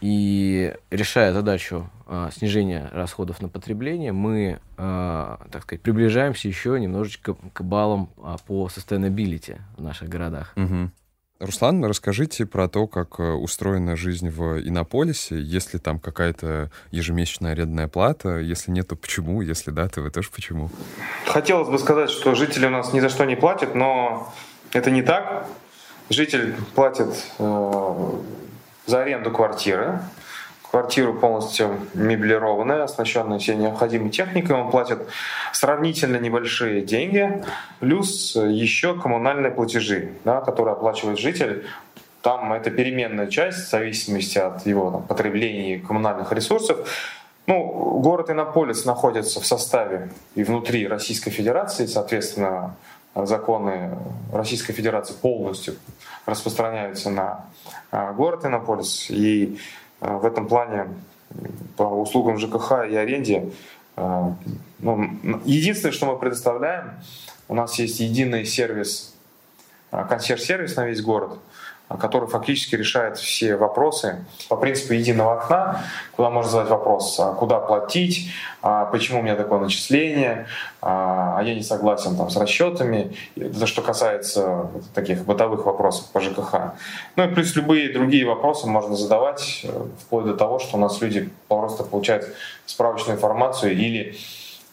И 0.02 0.74
решая 0.90 1.34
задачу 1.34 1.90
снижения 2.32 2.88
расходов 2.92 3.42
на 3.42 3.50
потребление, 3.50 4.12
мы, 4.12 4.58
так 4.76 5.62
сказать, 5.62 5.82
приближаемся 5.82 6.48
еще 6.48 6.80
немножечко 6.80 7.34
к 7.52 7.60
баллам 7.60 8.08
а, 8.16 8.38
по 8.38 8.66
sustainability 8.68 9.60
в 9.76 9.82
наших 9.82 10.08
городах. 10.08 10.54
Угу. 10.56 10.90
Руслан, 11.40 11.82
расскажите 11.86 12.44
про 12.44 12.68
то, 12.68 12.86
как 12.86 13.18
э, 13.18 13.22
устроена 13.32 13.96
жизнь 13.96 14.28
в 14.28 14.60
Иннополисе, 14.60 15.40
если 15.40 15.78
там 15.78 15.98
какая-то 15.98 16.70
ежемесячная 16.90 17.52
арендная 17.52 17.88
плата, 17.88 18.40
если 18.40 18.70
нет, 18.70 18.88
то 18.88 18.96
почему, 18.96 19.40
если 19.40 19.70
да, 19.70 19.88
то 19.88 20.02
вы 20.02 20.10
тоже 20.10 20.28
почему? 20.30 20.68
Хотелось 21.24 21.70
бы 21.70 21.78
сказать, 21.78 22.10
что 22.10 22.34
жители 22.34 22.66
у 22.66 22.70
нас 22.70 22.92
ни 22.92 23.00
за 23.00 23.08
что 23.08 23.24
не 23.24 23.36
платят, 23.36 23.74
но 23.74 24.30
это 24.72 24.90
не 24.90 25.00
так. 25.00 25.46
Житель 26.10 26.54
платит 26.74 27.08
э, 27.38 28.12
за 28.84 29.00
аренду 29.00 29.30
квартиры, 29.30 30.00
квартиру 30.70 31.14
полностью 31.14 31.80
меблированная, 31.94 32.84
оснащенная 32.84 33.38
всей 33.38 33.56
необходимой 33.56 34.10
техникой. 34.10 34.56
Он 34.56 34.70
платит 34.70 35.00
сравнительно 35.52 36.16
небольшие 36.16 36.82
деньги, 36.82 37.42
плюс 37.80 38.36
еще 38.36 38.98
коммунальные 38.98 39.50
платежи, 39.50 40.12
да, 40.24 40.40
которые 40.40 40.72
оплачивает 40.72 41.18
житель. 41.18 41.66
Там 42.22 42.52
это 42.52 42.70
переменная 42.70 43.26
часть 43.26 43.66
в 43.66 43.70
зависимости 43.70 44.38
от 44.38 44.64
его 44.66 44.90
там, 44.90 45.02
потребления 45.02 45.78
коммунальных 45.78 46.32
ресурсов. 46.32 46.88
Ну, 47.46 47.98
город 48.00 48.30
Иннополис 48.30 48.84
находится 48.84 49.40
в 49.40 49.46
составе 49.46 50.10
и 50.36 50.44
внутри 50.44 50.86
Российской 50.86 51.30
Федерации, 51.30 51.86
соответственно, 51.86 52.76
законы 53.14 53.98
Российской 54.32 54.72
Федерации 54.72 55.14
полностью 55.14 55.74
распространяются 56.26 57.10
на 57.10 57.46
а, 57.90 58.12
город 58.12 58.44
Иннополис. 58.44 59.10
И 59.10 59.58
в 60.00 60.24
этом 60.24 60.48
плане 60.48 60.88
по 61.76 61.84
услугам 61.84 62.38
ЖКХ 62.38 62.86
и 62.90 62.96
аренде 62.96 63.50
а, 63.96 64.34
ну, 64.78 65.18
единственное, 65.44 65.92
что 65.92 66.06
мы 66.06 66.18
предоставляем, 66.18 66.92
у 67.48 67.54
нас 67.54 67.78
есть 67.78 68.00
единый 68.00 68.46
сервис, 68.46 69.14
а, 69.90 70.04
консьерж-сервис 70.04 70.76
на 70.76 70.86
весь 70.86 71.02
город. 71.02 71.38
Который 71.98 72.28
фактически 72.28 72.76
решает 72.76 73.18
все 73.18 73.56
вопросы 73.56 74.24
по 74.48 74.56
принципу 74.56 74.92
единого 74.92 75.34
окна, 75.34 75.82
куда 76.16 76.30
можно 76.30 76.50
задать 76.50 76.70
вопрос, 76.70 77.18
а 77.18 77.32
куда 77.32 77.58
платить, 77.58 78.30
а 78.62 78.84
почему 78.86 79.20
у 79.20 79.22
меня 79.22 79.34
такое 79.34 79.58
начисление, 79.58 80.46
а, 80.80 81.36
а 81.38 81.42
я 81.42 81.54
не 81.54 81.62
согласен 81.62 82.16
там, 82.16 82.30
с 82.30 82.36
расчетами, 82.36 83.16
это 83.36 83.66
что 83.66 83.82
касается 83.82 84.70
таких 84.94 85.24
бытовых 85.24 85.66
вопросов 85.66 86.06
по 86.12 86.20
ЖКХ. 86.20 86.74
Ну 87.16 87.24
и 87.24 87.34
плюс 87.34 87.56
любые 87.56 87.92
другие 87.92 88.24
вопросы 88.24 88.66
можно 88.68 88.94
задавать, 88.94 89.62
э, 89.64 89.86
вплоть 90.00 90.26
до 90.26 90.34
того, 90.34 90.58
что 90.58 90.76
у 90.76 90.80
нас 90.80 91.00
люди 91.00 91.30
просто 91.48 91.82
получают 91.82 92.26
справочную 92.66 93.16
информацию 93.16 93.72
или 93.72 94.16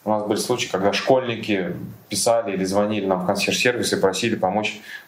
у 0.04 0.10
нас 0.10 0.22
были 0.24 0.38
случаи, 0.38 0.68
когда 0.68 0.92
школьники 0.92 1.74
писали 2.08 2.54
или 2.54 2.64
звонили 2.64 3.04
нам 3.04 3.24
в 3.24 3.26
консьерж-сервис 3.26 3.92
и 3.92 3.96
просили 3.96 4.36
помочь 4.36 4.80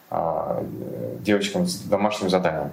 девочкам 1.21 1.67
с 1.67 1.77
домашним 1.81 2.29
заданием. 2.29 2.71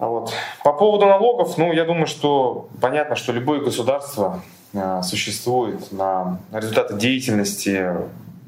А 0.00 0.06
вот. 0.06 0.32
По 0.64 0.72
поводу 0.72 1.06
налогов, 1.06 1.58
ну, 1.58 1.72
я 1.72 1.84
думаю, 1.84 2.06
что 2.06 2.68
понятно, 2.80 3.16
что 3.16 3.32
любое 3.32 3.60
государство 3.60 4.40
а, 4.74 5.02
существует 5.02 5.92
на 5.92 6.40
результаты 6.52 6.94
деятельности 6.94 7.86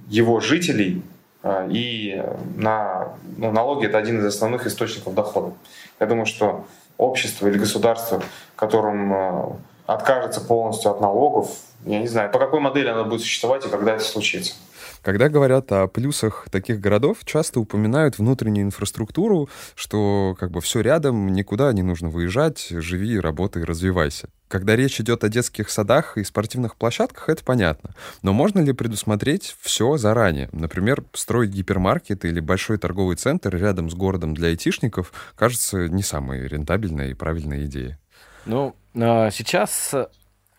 его 0.08 0.40
жителей, 0.40 1.02
а, 1.42 1.68
и 1.70 2.24
на, 2.56 3.08
ну, 3.36 3.52
налоги– 3.52 3.84
это 3.86 3.98
один 3.98 4.20
из 4.20 4.24
основных 4.24 4.66
источников 4.66 5.14
дохода. 5.14 5.52
Я 6.00 6.06
думаю, 6.06 6.24
что 6.24 6.64
общество 6.96 7.46
или 7.48 7.58
государство, 7.58 8.22
которым 8.56 9.58
откажется 9.86 10.40
полностью 10.40 10.90
от 10.90 11.02
налогов, 11.02 11.50
я 11.84 11.98
не 11.98 12.06
знаю, 12.06 12.30
по 12.30 12.38
какой 12.38 12.60
модели 12.60 12.88
оно 12.88 13.04
будет 13.04 13.20
существовать 13.20 13.66
и 13.66 13.68
когда 13.68 13.94
это 13.94 14.04
случится. 14.04 14.54
Когда 15.02 15.28
говорят 15.28 15.70
о 15.72 15.88
плюсах 15.88 16.46
таких 16.50 16.80
городов, 16.80 17.18
часто 17.24 17.58
упоминают 17.58 18.18
внутреннюю 18.18 18.66
инфраструктуру, 18.66 19.48
что 19.74 20.36
как 20.38 20.52
бы 20.52 20.60
все 20.60 20.80
рядом, 20.80 21.28
никуда 21.32 21.72
не 21.72 21.82
нужно 21.82 22.08
выезжать, 22.08 22.68
живи, 22.70 23.18
работай, 23.18 23.64
развивайся. 23.64 24.28
Когда 24.46 24.76
речь 24.76 25.00
идет 25.00 25.24
о 25.24 25.28
детских 25.28 25.70
садах 25.70 26.18
и 26.18 26.24
спортивных 26.24 26.76
площадках, 26.76 27.28
это 27.30 27.42
понятно. 27.42 27.94
Но 28.22 28.32
можно 28.32 28.60
ли 28.60 28.72
предусмотреть 28.72 29.56
все 29.60 29.96
заранее? 29.96 30.50
Например, 30.52 31.02
строить 31.14 31.50
гипермаркет 31.50 32.24
или 32.24 32.38
большой 32.38 32.78
торговый 32.78 33.16
центр 33.16 33.56
рядом 33.56 33.90
с 33.90 33.94
городом 33.94 34.34
для 34.34 34.48
айтишников 34.48 35.12
кажется 35.34 35.88
не 35.88 36.02
самой 36.02 36.46
рентабельной 36.46 37.10
и 37.10 37.14
правильной 37.14 37.64
идеей. 37.64 37.96
Ну, 38.44 38.76
а, 38.94 39.30
сейчас 39.30 39.94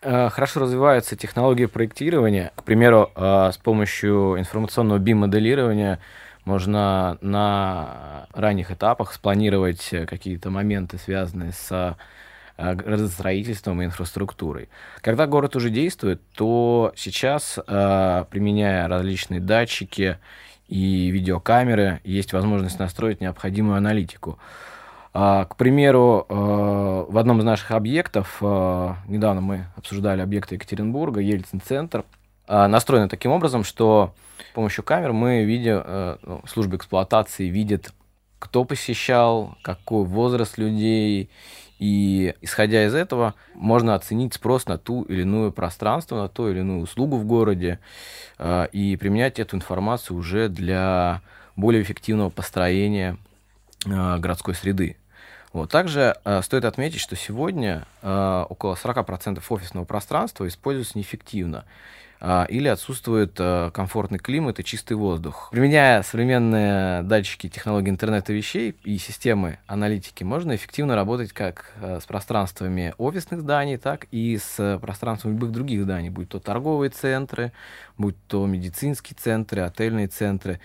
хорошо 0.04 0.60
развиваются 0.60 1.16
технологии 1.16 1.66
проектирования. 1.66 2.52
К 2.54 2.62
примеру, 2.62 3.10
э, 3.14 3.50
с 3.52 3.56
помощью 3.56 4.38
информационного 4.38 4.98
BIM-моделирования 4.98 5.98
можно 6.44 7.16
на 7.22 8.26
ранних 8.34 8.70
этапах 8.70 9.14
спланировать 9.14 9.88
какие-то 10.06 10.50
моменты, 10.50 10.98
связанные 10.98 11.52
с 11.52 11.96
э, 12.58 12.74
градостроительством 12.74 13.80
и 13.80 13.86
инфраструктурой. 13.86 14.68
Когда 15.00 15.26
город 15.26 15.56
уже 15.56 15.70
действует, 15.70 16.20
то 16.34 16.92
сейчас, 16.96 17.58
применяя 17.66 18.86
различные 18.86 19.40
датчики 19.40 20.18
и 20.68 21.10
видеокамеры, 21.10 22.00
есть 22.04 22.32
возможность 22.32 22.78
настроить 22.78 23.20
необходимую 23.20 23.76
аналитику. 23.76 24.38
А, 25.16 25.44
к 25.44 25.54
примеру, 25.54 26.26
э, 26.28 26.34
в 26.34 27.16
одном 27.16 27.38
из 27.38 27.44
наших 27.44 27.70
объектов, 27.70 28.38
э, 28.40 28.94
недавно 29.06 29.40
мы 29.40 29.66
обсуждали 29.76 30.20
объекты 30.20 30.56
Екатеринбурга, 30.56 31.20
Ельцин-центр, 31.20 32.04
э, 32.48 32.66
настроено 32.66 33.08
таким 33.08 33.30
образом, 33.30 33.62
что 33.62 34.12
с 34.50 34.54
помощью 34.54 34.82
камер 34.82 35.12
мы 35.12 35.44
видим, 35.44 36.18
ну, 36.22 36.42
служба 36.48 36.76
эксплуатации 36.76 37.46
видит, 37.46 37.92
кто 38.40 38.64
посещал, 38.64 39.56
какой 39.62 40.04
возраст 40.04 40.58
людей, 40.58 41.30
и 41.78 42.34
исходя 42.40 42.84
из 42.84 42.94
этого 42.94 43.34
можно 43.54 43.94
оценить 43.94 44.34
спрос 44.34 44.66
на 44.66 44.78
ту 44.78 45.02
или 45.02 45.22
иную 45.22 45.52
пространство, 45.52 46.22
на 46.22 46.28
ту 46.28 46.48
или 46.48 46.58
иную 46.58 46.80
услугу 46.80 47.16
в 47.16 47.24
городе 47.24 47.78
и 48.72 48.96
применять 49.00 49.38
эту 49.38 49.56
информацию 49.56 50.16
уже 50.16 50.48
для 50.48 51.20
более 51.56 51.82
эффективного 51.82 52.30
построения 52.30 53.16
городской 53.86 54.54
среды. 54.54 54.96
Вот. 55.54 55.70
Также 55.70 56.16
э, 56.24 56.42
стоит 56.42 56.64
отметить, 56.64 57.00
что 57.00 57.14
сегодня 57.14 57.86
э, 58.02 58.44
около 58.48 58.74
40% 58.74 59.40
офисного 59.48 59.84
пространства 59.84 60.48
используется 60.48 60.98
неэффективно 60.98 61.64
э, 62.20 62.46
или 62.48 62.66
отсутствует 62.66 63.36
э, 63.38 63.70
комфортный 63.72 64.18
климат 64.18 64.58
и 64.58 64.64
чистый 64.64 64.94
воздух. 64.94 65.50
Применяя 65.52 66.02
современные 66.02 67.04
датчики 67.04 67.48
технологий 67.48 67.90
интернета 67.90 68.32
вещей 68.32 68.74
и 68.82 68.98
системы 68.98 69.60
аналитики, 69.68 70.24
можно 70.24 70.56
эффективно 70.56 70.96
работать 70.96 71.32
как 71.32 71.70
э, 71.80 72.00
с 72.02 72.04
пространствами 72.04 72.92
офисных 72.98 73.42
зданий, 73.42 73.76
так 73.76 74.08
и 74.10 74.36
с 74.36 74.80
пространствами 74.82 75.34
любых 75.34 75.52
других 75.52 75.84
зданий, 75.84 76.10
будь 76.10 76.30
то 76.30 76.40
торговые 76.40 76.90
центры, 76.90 77.52
будь 77.96 78.16
то 78.26 78.44
медицинские 78.44 79.16
центры, 79.16 79.60
отельные 79.60 80.08
центры. 80.08 80.58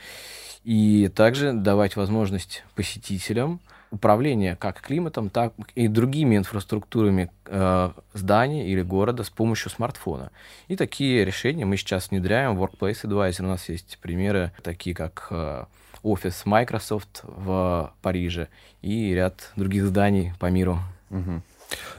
И 0.63 1.09
также 1.09 1.53
давать 1.53 1.95
возможность 1.95 2.63
посетителям 2.73 3.59
управления 3.91 4.55
как 4.55 4.81
климатом, 4.81 5.29
так 5.29 5.53
и 5.75 5.87
другими 5.87 6.37
инфраструктурами 6.37 7.31
э, 7.45 7.91
зданий 8.13 8.67
или 8.67 8.81
города 8.81 9.23
с 9.23 9.29
помощью 9.29 9.71
смартфона. 9.71 10.31
И 10.67 10.75
такие 10.75 11.25
решения 11.25 11.65
мы 11.65 11.77
сейчас 11.77 12.11
внедряем 12.11 12.55
в 12.55 12.63
Workplace 12.63 13.03
Advisor. 13.03 13.43
У 13.43 13.47
нас 13.47 13.69
есть 13.69 13.97
примеры, 14.01 14.51
такие 14.63 14.95
как 14.95 15.27
э, 15.31 15.65
офис 16.03 16.45
Microsoft 16.45 17.21
в 17.23 17.93
Париже 18.01 18.47
и 18.81 19.13
ряд 19.13 19.51
других 19.55 19.85
зданий 19.85 20.33
по 20.39 20.47
миру. 20.47 20.79
Угу. 21.09 21.41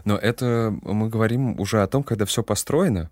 Но 0.05 0.16
это 0.16 0.74
мы 0.83 1.09
говорим 1.09 1.59
уже 1.61 1.83
о 1.83 1.87
том, 1.87 2.03
когда 2.03 2.24
все 2.24 2.42
построено. 2.42 3.11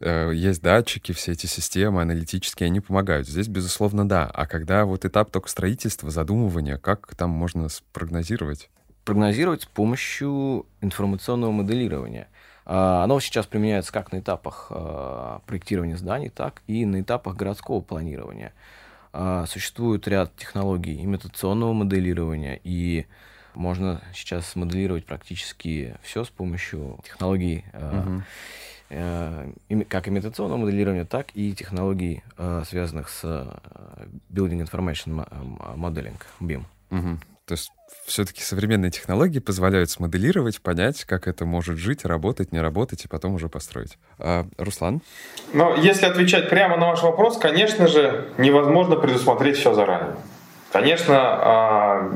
Э, 0.00 0.32
есть 0.34 0.62
датчики, 0.62 1.12
все 1.12 1.32
эти 1.32 1.46
системы 1.46 2.02
аналитические, 2.02 2.66
они 2.68 2.80
помогают. 2.80 3.28
Здесь, 3.28 3.48
безусловно, 3.48 4.08
да. 4.08 4.26
А 4.26 4.46
когда 4.46 4.84
вот 4.84 5.04
этап 5.04 5.30
только 5.30 5.48
строительства, 5.48 6.10
задумывания, 6.10 6.78
как 6.78 7.14
там 7.14 7.30
можно 7.30 7.68
спрогнозировать? 7.68 8.70
Прогнозировать 9.04 9.62
с 9.62 9.66
помощью 9.66 10.66
информационного 10.80 11.52
моделирования. 11.52 12.28
А, 12.64 13.04
оно 13.04 13.20
сейчас 13.20 13.46
применяется 13.46 13.92
как 13.92 14.12
на 14.12 14.20
этапах 14.20 14.68
а, 14.70 15.40
проектирования 15.46 15.96
зданий, 15.96 16.30
так 16.30 16.62
и 16.66 16.86
на 16.86 17.00
этапах 17.00 17.36
городского 17.36 17.80
планирования. 17.80 18.54
А, 19.12 19.44
существует 19.46 20.06
ряд 20.08 20.34
технологий 20.36 21.02
имитационного 21.02 21.72
моделирования, 21.72 22.60
и 22.62 23.06
можно 23.54 24.00
сейчас 24.14 24.54
моделировать 24.54 25.04
практически 25.04 25.96
все 26.02 26.24
с 26.24 26.28
помощью 26.28 27.00
технологий 27.04 27.64
угу 27.74 28.20
Э, 28.20 28.20
как 28.90 30.08
имитационного 30.08 30.58
моделирования, 30.58 31.04
так 31.04 31.28
и 31.34 31.54
технологий, 31.54 32.22
э, 32.36 32.64
связанных 32.68 33.08
с 33.08 33.20
э, 33.22 33.46
Building 34.32 34.66
Information 34.66 35.24
Modeling, 35.76 36.20
BIM. 36.40 36.64
Угу. 36.90 37.18
То 37.46 37.52
есть 37.52 37.70
все-таки 38.06 38.42
современные 38.42 38.90
технологии 38.90 39.38
позволяют 39.38 39.90
смоделировать, 39.90 40.60
понять, 40.60 41.04
как 41.04 41.28
это 41.28 41.44
может 41.44 41.78
жить, 41.78 42.04
работать, 42.04 42.52
не 42.52 42.60
работать, 42.60 43.04
и 43.04 43.08
потом 43.08 43.34
уже 43.34 43.48
построить. 43.48 43.98
А, 44.18 44.46
Руслан? 44.58 45.02
Но 45.52 45.74
если 45.76 46.06
отвечать 46.06 46.48
прямо 46.48 46.76
на 46.76 46.88
ваш 46.88 47.02
вопрос, 47.02 47.38
конечно 47.38 47.86
же, 47.86 48.28
невозможно 48.38 48.96
предусмотреть 48.96 49.56
все 49.56 49.74
заранее. 49.74 50.16
Конечно, 50.72 51.16
а, 51.16 52.12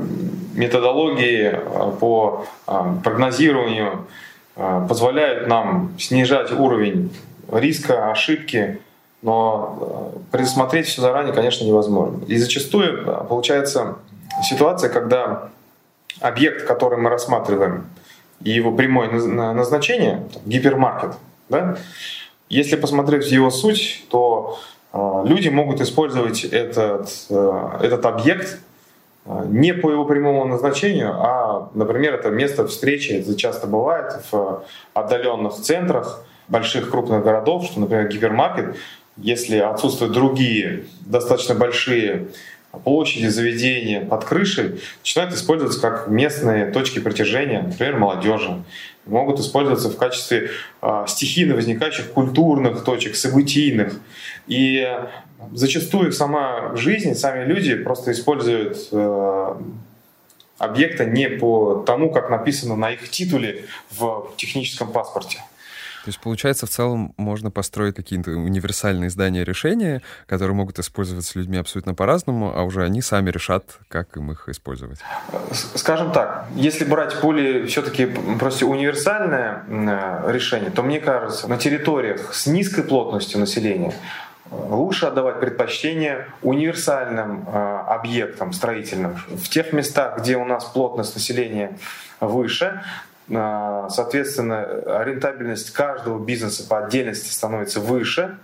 методологии 0.53 1.51
а, 1.53 1.91
по 1.91 2.45
прогнозированию 2.65 3.91
Э, 3.97 4.34
позволяют 4.55 5.47
нам 5.47 5.93
снижать 5.99 6.51
уровень 6.51 7.11
риска, 7.51 8.11
ошибки, 8.11 8.79
но 9.21 10.13
э, 10.13 10.19
предусмотреть 10.31 10.87
все 10.87 11.01
заранее, 11.01 11.33
конечно, 11.33 11.65
невозможно. 11.65 12.23
И 12.27 12.37
зачастую 12.37 13.01
э, 13.01 13.25
получается 13.27 13.95
ситуация, 14.43 14.89
когда 14.89 15.49
объект, 16.21 16.65
который 16.65 16.99
мы 16.99 17.09
рассматриваем, 17.09 17.85
и 18.41 18.51
его 18.51 18.71
прямое 18.71 19.09
назначение, 19.09 20.27
гипермаркет, 20.45 21.13
да, 21.49 21.77
если 22.49 22.75
посмотреть 22.75 23.31
его 23.31 23.49
суть, 23.49 24.05
то 24.09 24.59
люди 24.93 25.49
могут 25.49 25.81
использовать 25.81 26.43
этот, 26.43 27.09
этот 27.29 28.05
объект 28.05 28.59
а, 28.59 28.64
не 29.25 29.73
по 29.73 29.89
его 29.89 30.05
прямому 30.05 30.45
назначению, 30.45 31.13
а, 31.15 31.69
например, 31.73 32.13
это 32.13 32.29
место 32.29 32.67
встречи, 32.67 33.11
это 33.13 33.35
часто 33.35 33.65
бывает 33.65 34.13
в 34.31 34.63
отдаленных 34.93 35.53
центрах 35.53 36.23
больших 36.47 36.91
крупных 36.91 37.23
городов, 37.23 37.65
что, 37.65 37.79
например, 37.79 38.07
гипермаркет, 38.07 38.75
если 39.17 39.57
отсутствуют 39.57 40.13
другие 40.13 40.85
достаточно 41.01 41.55
большие 41.55 42.27
площади, 42.83 43.27
заведения 43.27 44.05
под 44.05 44.25
крышей, 44.25 44.81
начинают 44.99 45.33
использоваться 45.33 45.79
как 45.79 46.07
местные 46.07 46.71
точки 46.71 46.99
притяжения, 46.99 47.61
например, 47.61 47.97
молодежи. 47.97 48.63
Могут 49.05 49.39
использоваться 49.39 49.89
в 49.89 49.97
качестве 49.97 50.49
э, 50.81 51.05
стихийно 51.07 51.55
возникающих 51.55 52.11
культурных 52.11 52.83
точек, 52.83 53.15
событийных. 53.15 53.99
И 54.47 54.87
зачастую 55.53 56.11
сама 56.11 56.75
жизнь, 56.75 57.13
сами 57.15 57.45
люди 57.45 57.75
просто 57.75 58.11
используют 58.11 58.77
э, 58.91 59.55
объекта 60.57 61.05
не 61.05 61.29
по 61.29 61.83
тому, 61.85 62.11
как 62.11 62.29
написано 62.29 62.75
на 62.75 62.91
их 62.91 63.09
титуле 63.09 63.65
в 63.91 64.31
техническом 64.37 64.91
паспорте. 64.91 65.39
То 66.05 66.09
есть, 66.09 66.19
получается, 66.19 66.67
в 66.67 66.69
целом 66.69 67.15
можно 67.17 67.49
построить 67.49 67.95
какие-то 67.95 68.29
универсальные 68.29 69.09
здания 69.09 69.43
решения, 69.43 70.03
которые 70.27 70.55
могут 70.55 70.77
использоваться 70.77 71.39
людьми 71.39 71.57
абсолютно 71.57 71.95
по-разному, 71.95 72.55
а 72.55 72.61
уже 72.61 72.83
они 72.83 73.01
сами 73.01 73.31
решат, 73.31 73.79
как 73.87 74.15
им 74.15 74.31
их 74.31 74.47
использовать. 74.47 74.99
Скажем 75.51 76.11
так, 76.11 76.47
если 76.55 76.85
брать 76.85 77.19
более 77.21 77.65
все-таки 77.65 78.05
просто 78.37 78.67
универсальное 78.67 79.63
решение, 80.27 80.69
то 80.69 80.83
мне 80.83 80.99
кажется, 80.99 81.47
на 81.47 81.57
территориях 81.57 82.35
с 82.35 82.45
низкой 82.45 82.83
плотностью 82.83 83.39
населения 83.39 83.95
лучше 84.51 85.07
отдавать 85.07 85.39
предпочтение 85.39 86.27
универсальным 86.41 87.45
э, 87.47 87.79
объектам 87.87 88.53
строительным. 88.53 89.17
В 89.27 89.49
тех 89.49 89.73
местах, 89.73 90.19
где 90.19 90.37
у 90.37 90.45
нас 90.45 90.65
плотность 90.65 91.15
населения 91.15 91.77
выше, 92.19 92.83
э, 93.27 93.87
соответственно, 93.89 94.67
рентабельность 95.03 95.71
каждого 95.71 96.23
бизнеса 96.23 96.67
по 96.67 96.85
отдельности 96.85 97.31
становится 97.31 97.79
выше, 97.79 98.37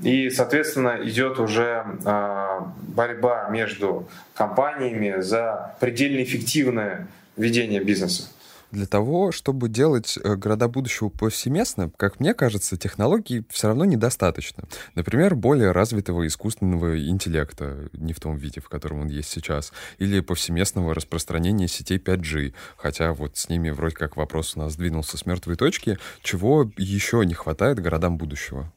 и, 0.00 0.30
соответственно, 0.30 0.98
идет 1.02 1.38
уже 1.38 1.84
э, 2.04 2.60
борьба 2.88 3.48
между 3.50 4.08
компаниями 4.34 5.20
за 5.20 5.74
предельно 5.80 6.22
эффективное 6.22 7.06
ведение 7.36 7.82
бизнеса. 7.82 8.24
Для 8.72 8.86
того, 8.86 9.32
чтобы 9.32 9.68
делать 9.68 10.18
э, 10.22 10.34
города 10.34 10.66
будущего 10.66 11.10
повсеместно, 11.10 11.90
как 11.98 12.20
мне 12.20 12.32
кажется, 12.32 12.78
технологий 12.78 13.44
все 13.50 13.68
равно 13.68 13.84
недостаточно. 13.84 14.64
Например, 14.94 15.34
более 15.34 15.72
развитого 15.72 16.26
искусственного 16.26 16.98
интеллекта, 17.06 17.90
не 17.92 18.14
в 18.14 18.20
том 18.20 18.36
виде, 18.36 18.62
в 18.62 18.70
котором 18.70 19.02
он 19.02 19.08
есть 19.08 19.28
сейчас, 19.28 19.74
или 19.98 20.20
повсеместного 20.20 20.94
распространения 20.94 21.68
сетей 21.68 21.98
5G, 21.98 22.54
хотя 22.78 23.12
вот 23.12 23.36
с 23.36 23.50
ними 23.50 23.68
вроде 23.68 23.94
как 23.94 24.16
вопрос 24.16 24.56
у 24.56 24.60
нас 24.60 24.72
сдвинулся 24.72 25.18
с 25.18 25.26
мертвой 25.26 25.56
точки, 25.56 25.98
чего 26.22 26.70
еще 26.78 27.26
не 27.26 27.34
хватает 27.34 27.78
городам 27.78 28.16
будущего? 28.16 28.72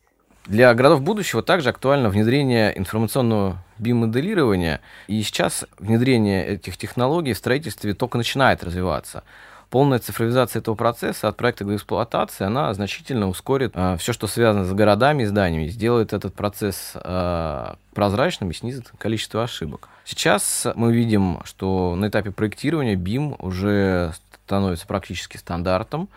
Для 0.45 0.73
городов 0.73 1.01
будущего 1.03 1.41
также 1.41 1.69
актуально 1.69 2.09
внедрение 2.09 2.77
информационного 2.77 3.63
биомоделирования. 3.79 4.81
И 5.07 5.23
сейчас 5.23 5.65
внедрение 5.79 6.45
этих 6.45 6.77
технологий 6.77 7.33
в 7.33 7.37
строительстве 7.37 7.93
только 7.93 8.17
начинает 8.17 8.61
развиваться 8.63 9.23
полная 9.69 9.99
цифровизация 9.99 10.59
этого 10.59 10.75
процесса 10.75 11.27
от 11.27 11.37
проекта 11.37 11.65
до 11.65 11.75
эксплуатации, 11.75 12.45
она 12.45 12.73
значительно 12.73 13.27
ускорит 13.27 13.71
э, 13.73 13.97
все, 13.99 14.13
что 14.13 14.27
связано 14.27 14.65
с 14.65 14.73
городами 14.73 15.23
и 15.23 15.25
зданиями, 15.25 15.67
сделает 15.67 16.13
этот 16.13 16.33
процесс 16.33 16.93
э, 16.95 17.73
прозрачным 17.93 18.51
и 18.51 18.53
снизит 18.53 18.91
количество 18.97 19.43
ошибок. 19.43 19.89
Сейчас 20.03 20.67
мы 20.75 20.93
видим, 20.93 21.39
что 21.45 21.95
на 21.95 22.07
этапе 22.07 22.31
проектирования 22.31 22.95
BIM 22.95 23.35
уже 23.39 24.13
становится 24.45 24.85
практически 24.85 25.37
стандартом, 25.37 26.09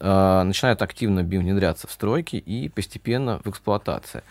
э, 0.00 0.42
начинает 0.44 0.82
активно 0.82 1.20
BIM 1.20 1.40
внедряться 1.40 1.86
в 1.86 1.92
стройки 1.92 2.36
и 2.36 2.68
постепенно 2.68 3.40
в 3.44 3.50
эксплуатации. 3.50 4.22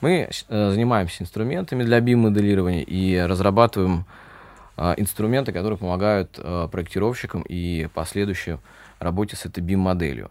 Мы 0.00 0.30
э, 0.48 0.70
занимаемся 0.70 1.22
инструментами 1.22 1.82
для 1.84 1.98
BIM-моделирования 1.98 2.82
и 2.82 3.18
разрабатываем 3.18 4.00
а, 4.00 4.20
инструменты, 4.96 5.52
которые 5.52 5.78
помогают 5.78 6.38
а, 6.38 6.68
проектировщикам 6.68 7.42
и 7.42 7.88
последующей 7.92 8.58
работе 8.98 9.36
с 9.36 9.44
этой 9.44 9.62
BIM-моделью. 9.62 10.30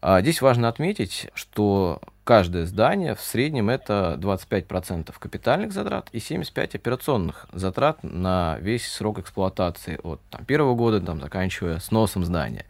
А, 0.00 0.20
здесь 0.20 0.40
важно 0.40 0.68
отметить, 0.68 1.28
что 1.34 2.00
каждое 2.24 2.66
здание 2.66 3.14
в 3.14 3.20
среднем 3.20 3.70
это 3.70 4.16
25% 4.20 5.12
капитальных 5.18 5.72
затрат 5.72 6.08
и 6.12 6.18
75% 6.18 6.76
операционных 6.76 7.46
затрат 7.52 7.98
на 8.02 8.56
весь 8.60 8.86
срок 8.86 9.18
эксплуатации 9.18 9.98
от 10.02 10.20
там, 10.30 10.44
первого 10.44 10.74
года, 10.74 11.00
там, 11.00 11.20
заканчивая 11.20 11.78
сносом 11.78 12.24
здания. 12.24 12.66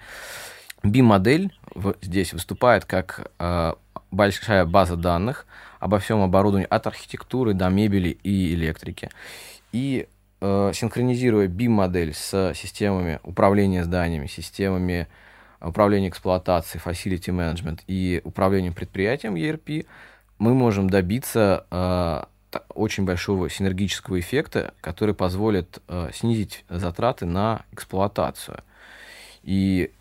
BIM-модель 0.82 1.52
здесь 2.00 2.32
выступает 2.32 2.84
как 2.84 3.30
э, 3.38 3.72
большая 4.10 4.64
база 4.64 4.96
данных 4.96 5.46
обо 5.78 5.98
всем 5.98 6.22
оборудовании 6.22 6.66
от 6.68 6.86
архитектуры 6.86 7.54
до 7.54 7.68
мебели 7.68 8.10
и 8.22 8.54
электрики. 8.54 9.10
И 9.72 10.08
синхронизируя 10.42 11.46
BIM-модель 11.46 12.14
с 12.14 12.52
системами 12.54 13.20
управления 13.22 13.84
зданиями, 13.84 14.26
системами 14.26 15.06
управления 15.60 16.08
эксплуатацией, 16.08 16.82
facility 16.84 17.30
management 17.30 17.80
и 17.86 18.20
управлением 18.24 18.74
предприятием 18.74 19.36
ERP, 19.36 19.86
мы 20.38 20.54
можем 20.54 20.90
добиться 20.90 21.66
э, 21.70 22.24
очень 22.74 23.04
большого 23.04 23.48
синергического 23.48 24.18
эффекта, 24.18 24.74
который 24.80 25.14
позволит 25.14 25.78
э, 25.88 26.10
снизить 26.12 26.64
затраты 26.68 27.26
на 27.26 27.64
эксплуатацию. 27.70 28.64
И 29.44 29.92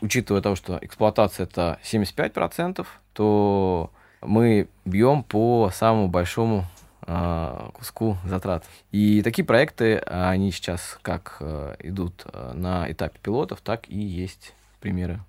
учитывая 0.00 0.42
то, 0.42 0.54
что 0.54 0.78
эксплуатация 0.82 1.44
это 1.44 1.78
75%, 1.82 2.86
то 3.12 3.90
мы 4.20 4.68
бьем 4.84 5.22
по 5.22 5.70
самому 5.72 6.08
большому 6.08 6.66
куску 7.06 8.16
затрат. 8.24 8.64
И 8.90 9.22
такие 9.22 9.44
проекты, 9.44 9.98
они 9.98 10.50
сейчас 10.50 10.98
как 11.02 11.36
э, 11.40 11.76
идут 11.80 12.24
э, 12.32 12.52
на 12.54 12.90
этапе 12.90 13.18
пилотов, 13.22 13.60
так 13.60 13.88
и 13.88 13.98
есть 13.98 14.54
примеры. 14.80 15.20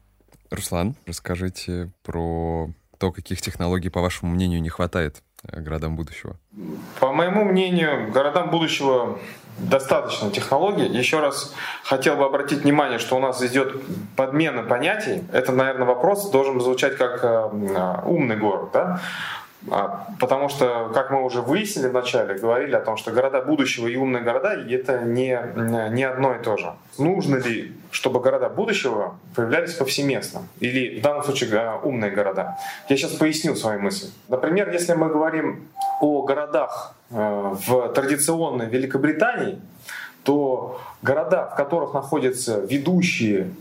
Руслан, 0.49 0.95
расскажите 1.05 1.91
про 2.03 2.69
то, 2.97 3.11
каких 3.11 3.41
технологий, 3.41 3.89
по 3.89 4.01
вашему 4.01 4.31
мнению, 4.31 4.61
не 4.61 4.69
хватает 4.69 5.21
э, 5.43 5.61
городам 5.61 5.95
будущего. 5.95 6.37
По 6.99 7.11
моему 7.13 7.45
мнению, 7.45 8.11
городам 8.11 8.49
будущего 8.49 9.19
достаточно 9.59 10.31
технологий. 10.31 10.87
Еще 10.87 11.19
раз 11.19 11.53
хотел 11.83 12.15
бы 12.15 12.25
обратить 12.25 12.63
внимание, 12.63 12.97
что 12.97 13.17
у 13.17 13.19
нас 13.19 13.41
идет 13.43 13.75
подмена 14.15 14.63
понятий. 14.63 15.23
Это, 15.31 15.51
наверное, 15.51 15.85
вопрос 15.85 16.31
должен 16.31 16.59
звучать 16.59 16.97
как 16.97 17.53
умный 18.05 18.37
город. 18.37 18.69
Да? 18.73 19.01
А, 19.69 20.07
потому 20.19 20.49
что, 20.49 20.91
как 20.93 21.09
мы 21.11 21.23
уже 21.23 21.41
выяснили 21.41 21.87
вначале, 21.87 22.35
говорили 22.35 22.75
о 22.75 22.79
том, 22.79 22.95
что 22.95 23.11
города 23.11 23.41
будущего 23.41 23.87
и 23.87 23.95
умные 23.95 24.23
города— 24.23 24.53
это 24.69 24.99
не, 24.99 25.39
не 25.91 26.03
одно 26.03 26.35
и 26.35 26.43
то 26.43 26.57
же. 26.57 26.73
Нужно 26.97 27.37
ли, 27.37 27.75
чтобы 27.91 28.19
города 28.19 28.49
будущего 28.49 29.15
появлялись 29.35 29.73
повсеместно? 29.73 30.43
Или 30.59 30.99
в 30.99 31.01
данном 31.01 31.23
случае 31.23 31.79
умные 31.83 32.11
города? 32.11 32.57
Я 32.87 32.97
сейчас 32.97 33.13
поясню 33.13 33.55
свою 33.55 33.79
мысль. 33.79 34.09
Например, 34.29 34.71
если 34.71 34.93
мы 34.93 35.09
говорим 35.09 35.67
о 36.01 36.21
городах 36.21 36.95
э, 37.09 37.55
в 37.67 37.89
традиционной 37.93 38.67
Великобритании, 38.67 39.59
то 40.23 40.79
города, 41.01 41.49
в 41.51 41.55
которых 41.55 41.93
находятся 41.93 42.59
ведущие 42.59 43.51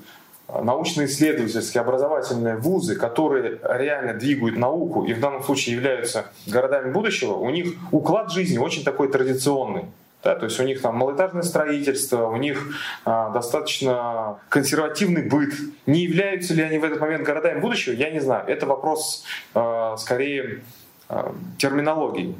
научно-исследовательские 0.48 1.80
образовательные 1.80 2.56
вузы, 2.56 2.96
которые 2.96 3.60
реально 3.62 4.14
двигают 4.14 4.56
науку 4.56 5.04
и 5.04 5.12
в 5.12 5.20
данном 5.20 5.42
случае 5.42 5.76
являются 5.76 6.26
городами 6.46 6.92
будущего, 6.92 7.34
у 7.34 7.50
них 7.50 7.74
уклад 7.90 8.30
жизни 8.32 8.58
очень 8.58 8.84
такой 8.84 9.08
традиционный. 9.08 9.86
Да, 10.22 10.34
то 10.34 10.46
есть 10.46 10.58
у 10.58 10.64
них 10.64 10.82
там 10.82 10.96
малоэтажное 10.96 11.42
строительство, 11.42 12.26
у 12.26 12.36
них 12.36 12.76
а, 13.04 13.30
достаточно 13.30 14.38
консервативный 14.48 15.22
быт. 15.22 15.54
Не 15.86 16.00
являются 16.00 16.52
ли 16.54 16.62
они 16.62 16.78
в 16.78 16.84
этот 16.84 17.00
момент 17.00 17.22
городами 17.22 17.60
будущего, 17.60 17.92
я 17.92 18.10
не 18.10 18.18
знаю. 18.18 18.44
Это 18.48 18.66
вопрос 18.66 19.24
а, 19.54 19.96
скорее 19.96 20.62
а, 21.08 21.32
терминологии. 21.58 22.34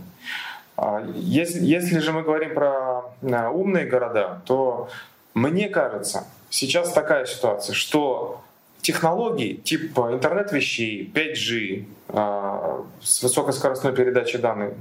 А, 0.77 1.05
если, 1.15 1.65
если 1.65 2.01
же 2.01 2.13
мы 2.13 2.23
говорим 2.23 2.55
про 2.55 3.03
а, 3.23 3.51
умные 3.51 3.87
города, 3.87 4.43
то 4.47 4.89
мне 5.35 5.69
кажется, 5.69 6.27
сейчас 6.57 6.93
такая 6.93 7.27
ситуация, 7.27 7.75
что 7.75 8.41
технологии 8.81 9.55
типа 9.55 10.13
интернет 10.13 10.53
вещей, 10.53 11.11
5G, 11.15 11.85
а, 12.09 12.85
с 13.03 13.23
высокоскоростной 13.23 13.93
передачей 13.93 14.39
данных, 14.39 14.75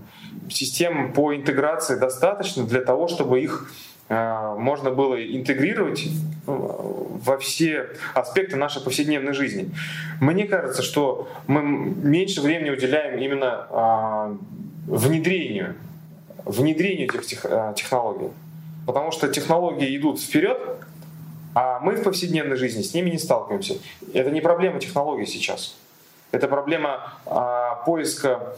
систем 0.50 1.12
по 1.14 1.36
интеграции 1.36 1.96
достаточно 1.96 2.64
для 2.66 2.82
того, 2.82 3.08
чтобы 3.08 3.42
их 3.42 3.72
а, 4.08 4.56
можно 4.56 4.92
было 4.92 5.16
интегрировать 5.22 6.08
ну, 6.48 7.20
во 7.26 7.38
все 7.38 7.90
аспекты 8.14 8.56
нашей 8.56 8.82
повседневной 8.82 9.34
жизни. 9.34 9.72
Мне 10.22 10.46
кажется, 10.46 10.82
что 10.82 11.28
мы 11.48 11.62
меньше 11.62 12.42
времени 12.42 12.70
уделяем 12.70 13.20
именно 13.20 13.68
а, 13.70 14.38
внедрению, 14.88 15.76
внедрению 16.46 17.08
этих 17.08 17.46
технологий. 17.76 18.32
Потому 18.86 19.12
что 19.12 19.28
технологии 19.28 19.98
идут 19.98 20.22
вперед, 20.22 20.75
а 21.56 21.80
мы 21.80 21.96
в 21.96 22.04
повседневной 22.04 22.58
жизни 22.58 22.82
с 22.82 22.94
ними 22.94 23.10
не 23.10 23.18
сталкиваемся. 23.18 23.78
Это 24.13 24.30
не 24.30 24.41
проблема 24.41 24.80
технологий 24.80 25.26
сейчас. 25.26 25.76
Это 26.36 26.48
проблема 26.48 27.13
а, 27.26 27.76
поиска, 27.86 28.56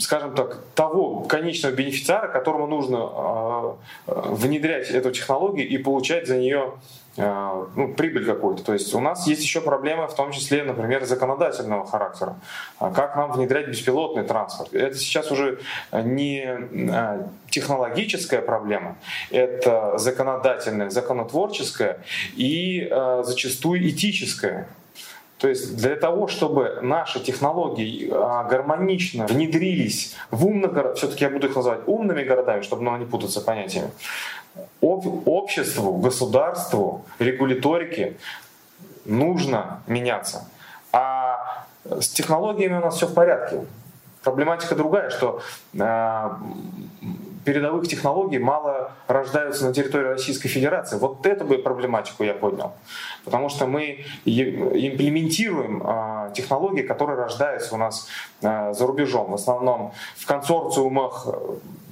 скажем 0.00 0.34
так, 0.34 0.58
того 0.74 1.20
конечного 1.22 1.72
бенефициара, 1.72 2.28
которому 2.28 2.66
нужно 2.66 2.98
а, 3.00 3.76
внедрять 4.06 4.90
эту 4.90 5.10
технологию 5.10 5.68
и 5.68 5.78
получать 5.78 6.26
за 6.26 6.36
нее 6.36 6.72
Э, 7.20 7.66
ну, 7.74 7.94
прибыль 7.94 8.24
какую-то. 8.24 8.62
То 8.62 8.72
есть 8.72 8.94
у 8.94 9.00
нас 9.00 9.26
есть 9.26 9.42
еще 9.42 9.60
проблемы, 9.60 10.06
в 10.06 10.14
том 10.14 10.30
числе, 10.30 10.62
например, 10.62 11.04
законодательного 11.04 11.84
характера. 11.84 12.36
А 12.78 12.92
как 12.92 13.16
нам 13.16 13.32
внедрять 13.32 13.66
беспилотный 13.66 14.22
транспорт? 14.22 14.72
Это 14.72 14.96
сейчас 14.96 15.32
уже 15.32 15.58
не 15.92 16.56
технологическая 17.50 18.40
проблема, 18.40 18.96
это 19.30 19.98
законодательная, 19.98 20.90
законотворческая 20.90 21.98
и 22.36 22.88
зачастую 23.24 23.88
этическая. 23.88 24.68
То 25.38 25.48
есть 25.48 25.76
для 25.76 25.94
того, 25.96 26.26
чтобы 26.26 26.80
наши 26.82 27.20
технологии 27.20 28.08
гармонично 28.08 29.26
внедрились 29.26 30.16
в 30.30 30.46
умных 30.46 30.72
городах, 30.72 30.96
все-таки 30.96 31.24
я 31.24 31.30
буду 31.30 31.46
их 31.46 31.56
называть 31.56 31.80
умными 31.86 32.24
городами, 32.24 32.62
чтобы 32.62 32.82
ну, 32.82 32.96
не 32.96 33.06
путаться 33.06 33.40
понятиями, 33.40 33.90
обществу, 34.80 35.96
государству, 35.98 37.04
регуляторике 37.20 38.16
нужно 39.04 39.82
меняться. 39.86 40.48
А 40.92 41.64
с 41.84 42.08
технологиями 42.08 42.76
у 42.76 42.80
нас 42.80 42.96
все 42.96 43.06
в 43.06 43.14
порядке. 43.14 43.64
Проблематика 44.22 44.74
другая, 44.74 45.10
что 45.10 45.40
э, 45.74 46.30
передовых 47.44 47.88
технологий 47.88 48.38
мало 48.38 48.92
рождаются 49.06 49.66
на 49.66 49.72
территории 49.72 50.06
Российской 50.06 50.48
Федерации. 50.48 50.98
Вот 50.98 51.26
эту 51.26 51.44
бы 51.44 51.58
проблематику 51.58 52.24
я 52.24 52.34
поднял. 52.34 52.74
Потому 53.24 53.48
что 53.48 53.66
мы 53.66 54.04
имплементируем 54.24 55.82
э, 55.84 56.32
технологии, 56.34 56.82
которые 56.82 57.18
рождаются 57.18 57.74
у 57.74 57.78
нас 57.78 58.08
э, 58.42 58.72
за 58.72 58.86
рубежом. 58.86 59.30
В 59.30 59.34
основном 59.34 59.92
в 60.16 60.26
консорциумах 60.26 61.26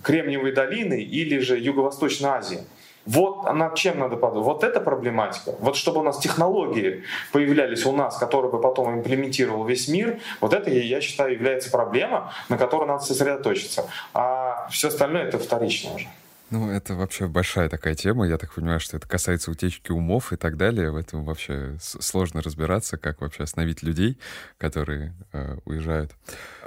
Кремниевой 0.02 0.52
долины 0.52 1.00
или 1.00 1.38
же 1.38 1.58
Юго-Восточной 1.58 2.30
Азии. 2.30 2.60
Вот 3.06 3.52
над 3.52 3.76
чем 3.76 4.00
надо 4.00 4.16
подумать. 4.16 4.44
Вот 4.46 4.64
эта 4.64 4.80
проблематика. 4.80 5.54
Вот 5.60 5.76
чтобы 5.76 6.00
у 6.00 6.02
нас 6.02 6.18
технологии 6.18 7.04
появлялись 7.32 7.86
у 7.86 7.92
нас, 7.92 8.18
которые 8.18 8.50
бы 8.50 8.60
потом 8.60 8.98
имплементировал 8.98 9.64
весь 9.64 9.88
мир, 9.88 10.18
вот 10.40 10.52
это, 10.52 10.70
я 10.70 11.00
считаю, 11.00 11.32
является 11.32 11.70
проблема, 11.70 12.32
на 12.48 12.58
которой 12.58 12.86
надо 12.88 13.04
сосредоточиться. 13.04 13.88
А 14.12 14.45
все 14.70 14.88
остальное 14.88 15.24
это 15.24 15.38
вторично 15.38 15.94
уже. 15.94 16.08
Ну, 16.48 16.70
это 16.70 16.94
вообще 16.94 17.26
большая 17.26 17.68
такая 17.68 17.96
тема. 17.96 18.26
Я 18.26 18.38
так 18.38 18.54
понимаю, 18.54 18.78
что 18.78 18.96
это 18.96 19.08
касается 19.08 19.50
утечки 19.50 19.90
умов 19.90 20.32
и 20.32 20.36
так 20.36 20.56
далее. 20.56 20.92
В 20.92 20.96
этом 20.96 21.24
вообще 21.24 21.76
сложно 21.80 22.40
разбираться, 22.40 22.96
как 22.96 23.20
вообще 23.20 23.42
остановить 23.42 23.82
людей, 23.82 24.16
которые 24.56 25.12
э, 25.32 25.56
уезжают. 25.64 26.12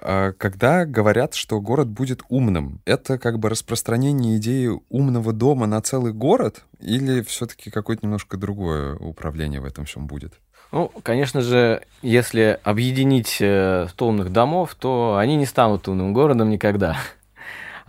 А 0.01 0.33
когда 0.33 0.85
говорят, 0.85 1.33
что 1.33 1.61
город 1.61 1.87
будет 1.87 2.23
умным, 2.27 2.81
это 2.83 3.17
как 3.17 3.39
бы 3.39 3.47
распространение 3.47 4.35
идеи 4.37 4.69
умного 4.89 5.31
дома 5.31 5.65
на 5.65 5.81
целый 5.81 6.11
город 6.11 6.65
или 6.81 7.21
все-таки 7.21 7.71
какое-то 7.71 8.05
немножко 8.05 8.35
другое 8.35 8.95
управление 8.95 9.61
в 9.61 9.65
этом 9.65 9.85
всем 9.85 10.07
будет? 10.07 10.33
Ну, 10.73 10.91
конечно 11.03 11.39
же, 11.41 11.81
если 12.01 12.59
объединить 12.63 13.35
100 13.35 13.45
э, 13.45 13.87
умных 13.99 14.33
домов, 14.33 14.75
то 14.75 15.15
они 15.17 15.37
не 15.37 15.45
станут 15.45 15.87
умным 15.87 16.11
городом 16.11 16.49
никогда. 16.49 16.97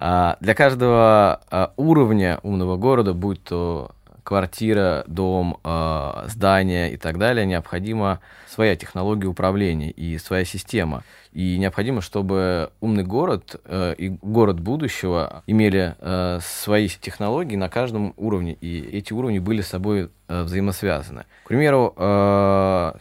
А, 0.02 0.38
для 0.40 0.54
каждого 0.54 1.42
а, 1.50 1.74
уровня 1.76 2.40
умного 2.42 2.78
города, 2.78 3.12
будь 3.12 3.44
то 3.44 3.90
квартира, 4.22 5.04
дом, 5.06 5.58
а, 5.62 6.24
здание 6.26 6.90
и 6.90 6.96
так 6.96 7.18
далее, 7.18 7.44
необходима 7.44 8.20
своя 8.48 8.76
технология 8.76 9.28
управления 9.28 9.90
и 9.90 10.16
своя 10.16 10.46
система. 10.46 11.02
И 11.34 11.58
необходимо, 11.58 12.00
чтобы 12.00 12.70
умный 12.80 13.04
город 13.04 13.60
э, 13.64 13.94
и 13.96 14.08
город 14.08 14.58
будущего 14.58 15.44
имели 15.46 15.94
э, 15.98 16.38
свои 16.42 16.88
технологии 16.88 17.56
на 17.56 17.68
каждом 17.68 18.14
уровне, 18.16 18.56
и 18.60 18.80
эти 18.80 19.12
уровни 19.12 19.38
были 19.38 19.60
с 19.60 19.68
собой 19.68 20.08
э, 20.28 20.42
взаимосвязаны. 20.42 21.26
К 21.44 21.48
примеру, 21.48 21.94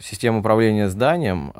система 0.00 0.38
управления 0.38 0.88
зданием, 0.88 1.52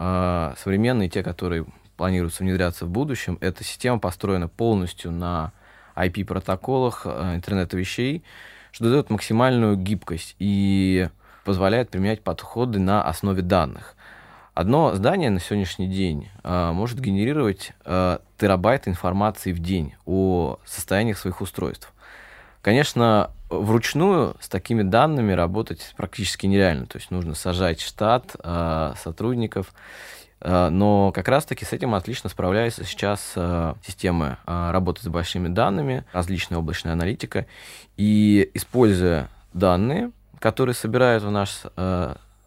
современные, 0.57 1.09
те, 1.09 1.23
которые 1.23 1.65
планируется 2.01 2.43
внедряться 2.45 2.87
в 2.87 2.89
будущем. 2.89 3.37
Эта 3.43 3.63
система 3.63 3.99
построена 3.99 4.49
полностью 4.49 5.13
на 5.13 5.53
IP-протоколах 5.97 7.03
э, 7.05 7.35
интернета 7.35 7.77
вещей, 7.77 8.25
что 8.73 8.89
дает 8.89 9.11
максимальную 9.11 9.77
гибкость 9.77 10.35
и 10.39 11.11
позволяет 11.45 11.91
применять 11.91 12.23
подходы 12.23 12.79
на 12.79 13.03
основе 13.03 13.43
данных. 13.43 13.97
Одно 14.55 14.95
здание 14.95 15.29
на 15.29 15.41
сегодняшний 15.41 15.89
день 15.89 16.31
э, 16.43 16.73
может 16.73 16.99
генерировать 17.01 17.75
э, 17.85 18.17
терабайт 18.39 18.89
информации 18.89 19.53
в 19.53 19.59
день 19.59 19.93
о 20.07 20.59
состояниях 20.65 21.19
своих 21.19 21.43
устройств. 21.43 21.93
Конечно, 22.63 23.31
вручную 23.51 24.37
с 24.41 24.49
такими 24.49 24.83
данными 24.83 25.33
работать 25.33 25.93
практически 25.99 26.47
нереально. 26.47 26.87
То 26.87 26.97
есть 26.97 27.11
нужно 27.11 27.35
сажать 27.35 27.83
штат 27.83 28.37
э, 28.43 28.95
сотрудников 29.03 29.75
но 30.71 31.13
как 31.13 31.29
раз-таки 31.29 31.65
с 31.65 31.73
этим 31.73 31.95
отлично 31.95 32.31
справляются 32.31 32.85
сейчас 32.85 33.33
э, 33.37 33.75
системы 33.87 34.39
э, 34.47 34.71
работы 34.71 35.03
с 35.03 35.09
большими 35.09 35.49
данными, 35.49 36.05
различная 36.13 36.59
облачная 36.59 36.95
аналитика. 36.95 37.47
И 37.99 38.51
используя 38.55 39.29
данные, 39.53 40.13
которые 40.39 40.75
собирают 40.75 41.23
в 41.23 41.31
наше 41.31 41.71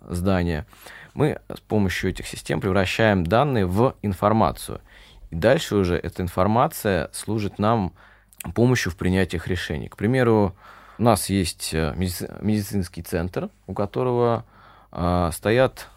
здание, 0.02 0.66
мы 1.14 1.40
с 1.54 1.60
помощью 1.60 2.10
этих 2.10 2.26
систем 2.26 2.60
превращаем 2.60 3.24
данные 3.24 3.68
в 3.68 3.96
информацию. 4.02 4.82
И 5.30 5.36
дальше 5.36 5.76
уже 5.76 5.96
эта 5.96 6.24
информация 6.24 7.10
служит 7.14 7.60
нам 7.60 7.94
помощью 8.56 8.92
в 8.92 8.98
принятиях 8.98 9.48
решений. 9.48 9.90
К 9.90 9.96
примеру, 9.96 10.56
у 10.98 11.04
нас 11.04 11.30
есть 11.30 11.72
медицинский 11.74 13.04
центр, 13.04 13.50
у 13.68 13.74
которого 13.74 14.44
стоят 15.32 15.88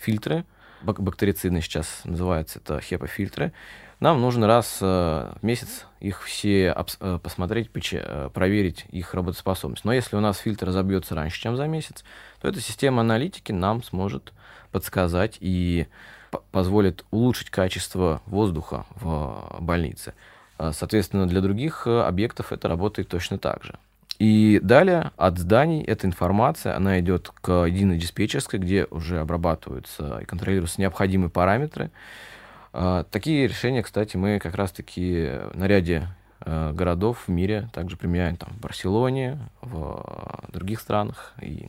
фильтры, 0.00 0.44
бактерицидные 0.82 1.62
сейчас 1.62 2.02
называются, 2.04 2.58
это 2.58 2.80
хепа-фильтры, 2.80 3.52
нам 3.98 4.20
нужно 4.20 4.46
раз 4.46 4.78
э, 4.82 5.32
в 5.40 5.42
месяц 5.42 5.86
их 6.00 6.22
все 6.22 6.74
э, 7.00 7.18
посмотреть, 7.22 7.70
э, 7.92 8.30
проверить 8.32 8.84
их 8.90 9.14
работоспособность. 9.14 9.86
Но 9.86 9.92
если 9.92 10.16
у 10.16 10.20
нас 10.20 10.38
фильтр 10.38 10.66
разобьется 10.66 11.14
раньше, 11.14 11.40
чем 11.40 11.56
за 11.56 11.66
месяц, 11.66 12.04
то 12.42 12.48
эта 12.48 12.60
система 12.60 13.00
аналитики 13.00 13.52
нам 13.52 13.82
сможет 13.82 14.34
подсказать 14.70 15.38
и 15.40 15.86
позволит 16.50 17.06
улучшить 17.10 17.48
качество 17.48 18.20
воздуха 18.26 18.84
в 18.96 19.56
больнице. 19.60 20.12
Соответственно, 20.58 21.26
для 21.26 21.40
других 21.40 21.86
объектов 21.86 22.52
это 22.52 22.68
работает 22.68 23.08
точно 23.08 23.38
так 23.38 23.62
же. 23.62 23.78
И 24.18 24.60
далее 24.62 25.12
от 25.16 25.38
зданий 25.38 25.82
эта 25.82 26.06
информация, 26.06 26.76
она 26.76 27.00
идет 27.00 27.32
к 27.40 27.64
единой 27.66 27.98
диспетчерской, 27.98 28.58
где 28.58 28.86
уже 28.90 29.20
обрабатываются 29.20 30.20
и 30.20 30.24
контролируются 30.24 30.80
необходимые 30.80 31.28
параметры. 31.28 31.90
А, 32.72 33.04
такие 33.04 33.46
решения, 33.46 33.82
кстати, 33.82 34.16
мы 34.16 34.38
как 34.38 34.54
раз-таки 34.54 35.30
на 35.54 35.66
ряде 35.66 36.08
э, 36.40 36.72
городов 36.72 37.24
в 37.26 37.30
мире 37.30 37.68
также 37.72 37.96
применяем 37.96 38.36
там, 38.36 38.50
в 38.50 38.60
Барселоне, 38.60 39.38
в 39.60 40.44
других 40.52 40.80
странах 40.80 41.34
и 41.40 41.68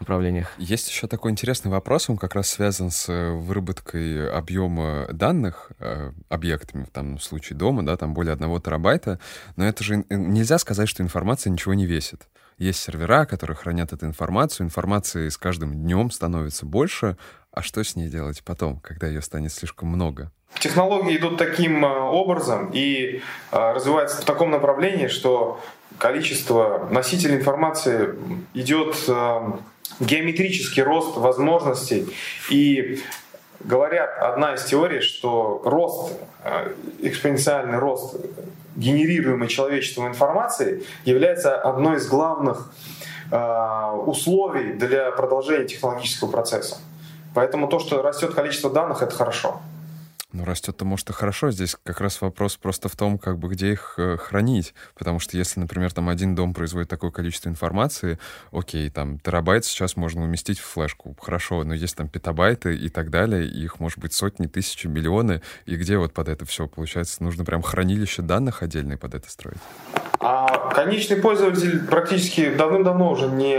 направлениях. 0.00 0.50
Есть 0.58 0.88
еще 0.88 1.06
такой 1.06 1.30
интересный 1.30 1.70
вопрос, 1.70 2.10
он 2.10 2.16
как 2.16 2.34
раз 2.34 2.48
связан 2.48 2.90
с 2.90 3.08
э, 3.08 3.30
выработкой 3.32 4.30
объема 4.30 5.06
данных 5.12 5.72
э, 5.78 6.12
объектами, 6.28 6.86
там, 6.92 7.18
в 7.18 7.24
случае 7.24 7.56
дома, 7.56 7.84
да, 7.84 7.96
там 7.96 8.14
более 8.14 8.32
одного 8.32 8.60
терабайта, 8.60 9.18
но 9.56 9.66
это 9.66 9.82
же 9.84 10.04
нельзя 10.10 10.58
сказать, 10.58 10.88
что 10.88 11.02
информация 11.02 11.50
ничего 11.50 11.74
не 11.74 11.86
весит. 11.86 12.28
Есть 12.58 12.80
сервера, 12.80 13.24
которые 13.24 13.56
хранят 13.56 13.92
эту 13.92 14.06
информацию, 14.06 14.66
информации 14.66 15.28
с 15.28 15.36
каждым 15.36 15.72
днем 15.74 16.10
становится 16.10 16.66
больше, 16.66 17.16
а 17.50 17.62
что 17.62 17.82
с 17.82 17.96
ней 17.96 18.08
делать 18.08 18.42
потом, 18.44 18.80
когда 18.80 19.06
ее 19.06 19.22
станет 19.22 19.52
слишком 19.52 19.88
много? 19.88 20.30
Технологии 20.58 21.16
идут 21.16 21.38
таким 21.38 21.84
э, 21.84 21.88
образом 21.88 22.70
и 22.72 23.22
развиваются 23.50 24.20
в 24.20 24.24
таком 24.24 24.50
направлении, 24.50 25.08
что 25.08 25.60
количество 25.98 26.88
носителей 26.90 27.36
информации 27.36 28.14
идет 28.54 28.96
геометрический 30.00 30.82
рост 30.82 31.16
возможностей. 31.16 32.06
И 32.50 33.00
говорят, 33.60 34.10
одна 34.18 34.54
из 34.54 34.64
теорий, 34.64 35.00
что 35.00 35.62
рост, 35.64 36.12
э, 36.44 36.72
экспоненциальный 37.00 37.78
рост 37.78 38.16
генерируемой 38.76 39.48
человечеством 39.48 40.08
информации 40.08 40.84
является 41.04 41.56
одной 41.56 41.96
из 41.96 42.06
главных 42.08 42.72
э, 43.30 43.90
условий 44.06 44.72
для 44.72 45.10
продолжения 45.10 45.66
технологического 45.66 46.30
процесса. 46.30 46.78
Поэтому 47.34 47.68
то, 47.68 47.78
что 47.78 48.02
растет 48.02 48.34
количество 48.34 48.70
данных, 48.70 49.02
это 49.02 49.14
хорошо. 49.14 49.60
Ну, 50.32 50.46
растет-то, 50.46 50.86
может, 50.86 51.10
и 51.10 51.12
хорошо. 51.12 51.50
Здесь 51.50 51.76
как 51.82 52.00
раз 52.00 52.20
вопрос 52.22 52.56
просто 52.56 52.88
в 52.88 52.96
том, 52.96 53.18
как 53.18 53.38
бы 53.38 53.48
где 53.48 53.72
их 53.72 53.94
э, 53.98 54.16
хранить. 54.16 54.74
Потому 54.94 55.18
что 55.18 55.36
если, 55.36 55.60
например, 55.60 55.92
там 55.92 56.08
один 56.08 56.34
дом 56.34 56.54
производит 56.54 56.88
такое 56.88 57.10
количество 57.10 57.50
информации, 57.50 58.18
окей, 58.50 58.88
там 58.88 59.18
терабайт 59.18 59.66
сейчас 59.66 59.96
можно 59.96 60.22
уместить 60.22 60.58
в 60.58 60.64
флешку, 60.64 61.14
хорошо, 61.20 61.64
но 61.64 61.74
есть 61.74 61.96
там 61.96 62.08
петабайты 62.08 62.74
и 62.74 62.88
так 62.88 63.10
далее, 63.10 63.46
и 63.46 63.62
их 63.62 63.78
может 63.78 63.98
быть 63.98 64.14
сотни, 64.14 64.46
тысячи, 64.46 64.86
миллионы, 64.86 65.42
и 65.66 65.76
где 65.76 65.98
вот 65.98 66.14
под 66.14 66.28
это 66.28 66.46
все, 66.46 66.66
получается, 66.66 67.22
нужно 67.22 67.44
прям 67.44 67.60
хранилище 67.60 68.22
данных 68.22 68.62
отдельные 68.62 68.96
под 68.96 69.14
это 69.14 69.30
строить? 69.30 69.58
А 70.18 70.70
конечный 70.70 71.16
пользователь 71.16 71.84
практически 71.84 72.54
давным-давно 72.54 73.10
уже 73.10 73.26
не, 73.26 73.56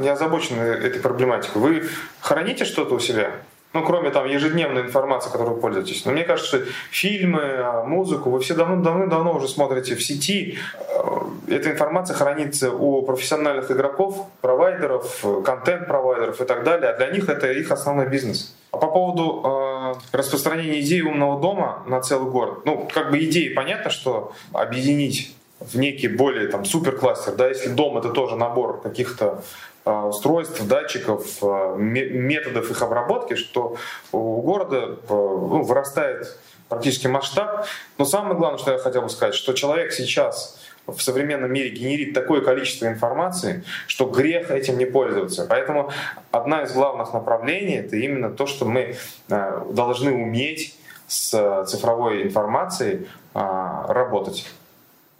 не 0.00 0.08
озабочен 0.08 0.58
этой 0.58 1.00
проблематикой. 1.00 1.62
Вы 1.62 1.88
храните 2.20 2.64
что-то 2.64 2.94
у 2.94 2.98
себя? 2.98 3.30
Ну, 3.74 3.84
кроме 3.84 4.10
там 4.10 4.26
ежедневной 4.26 4.82
информации, 4.82 5.30
которой 5.30 5.54
вы 5.54 5.60
пользуетесь. 5.60 6.06
Но 6.06 6.12
мне 6.12 6.24
кажется, 6.24 6.58
что 6.58 6.66
фильмы, 6.90 7.42
а, 7.42 7.84
музыку 7.84 8.30
вы 8.30 8.40
все 8.40 8.54
давно-давно 8.54 9.34
уже 9.34 9.46
смотрите 9.46 9.94
в 9.94 10.02
сети. 10.02 10.58
Э, 10.78 11.08
эта 11.48 11.70
информация 11.70 12.16
хранится 12.16 12.72
у 12.72 13.02
профессиональных 13.02 13.70
игроков, 13.70 14.26
провайдеров, 14.40 15.22
контент-провайдеров 15.44 16.40
и 16.40 16.44
так 16.44 16.64
далее. 16.64 16.90
А 16.90 16.96
для 16.96 17.10
них 17.10 17.28
это 17.28 17.52
их 17.52 17.70
основной 17.70 18.08
бизнес. 18.08 18.56
А 18.72 18.78
по 18.78 18.86
поводу 18.86 19.42
э, 19.44 20.16
распространения 20.16 20.80
идеи 20.80 21.02
умного 21.02 21.38
дома 21.38 21.82
на 21.86 22.00
целый 22.00 22.30
город. 22.30 22.60
Ну, 22.64 22.88
как 22.92 23.10
бы 23.10 23.22
идеи 23.22 23.52
понятно, 23.52 23.90
что 23.90 24.32
объединить 24.52 25.34
в 25.60 25.76
некий 25.76 26.08
более 26.08 26.48
там 26.48 26.64
суперкластер, 26.64 27.34
да, 27.34 27.48
если 27.48 27.68
дом 27.68 27.98
это 27.98 28.10
тоже 28.10 28.36
набор 28.36 28.80
каких-то 28.80 29.42
устройств, 29.88 30.66
датчиков, 30.66 31.38
а, 31.42 31.74
методов 31.76 32.70
их 32.70 32.82
обработки, 32.82 33.34
что 33.34 33.76
у 34.12 34.40
города 34.42 34.98
а, 35.08 35.12
ну, 35.12 35.62
вырастает 35.62 36.38
практически 36.68 37.06
масштаб. 37.06 37.66
Но 37.96 38.04
самое 38.04 38.36
главное, 38.36 38.58
что 38.58 38.72
я 38.72 38.78
хотел 38.78 39.02
бы 39.02 39.08
сказать, 39.08 39.34
что 39.34 39.52
человек 39.54 39.92
сейчас 39.92 40.60
в 40.86 41.00
современном 41.00 41.52
мире 41.52 41.70
генерит 41.70 42.14
такое 42.14 42.40
количество 42.40 42.86
информации, 42.86 43.62
что 43.86 44.06
грех 44.06 44.50
этим 44.50 44.78
не 44.78 44.86
пользоваться. 44.86 45.46
Поэтому 45.48 45.90
одна 46.30 46.62
из 46.62 46.72
главных 46.72 47.12
направлений 47.12 47.76
это 47.76 47.96
именно 47.96 48.30
то, 48.30 48.46
что 48.46 48.64
мы 48.64 48.96
должны 49.28 50.12
уметь 50.12 50.74
с 51.06 51.64
цифровой 51.66 52.22
информацией 52.22 53.06
работать. 53.34 54.46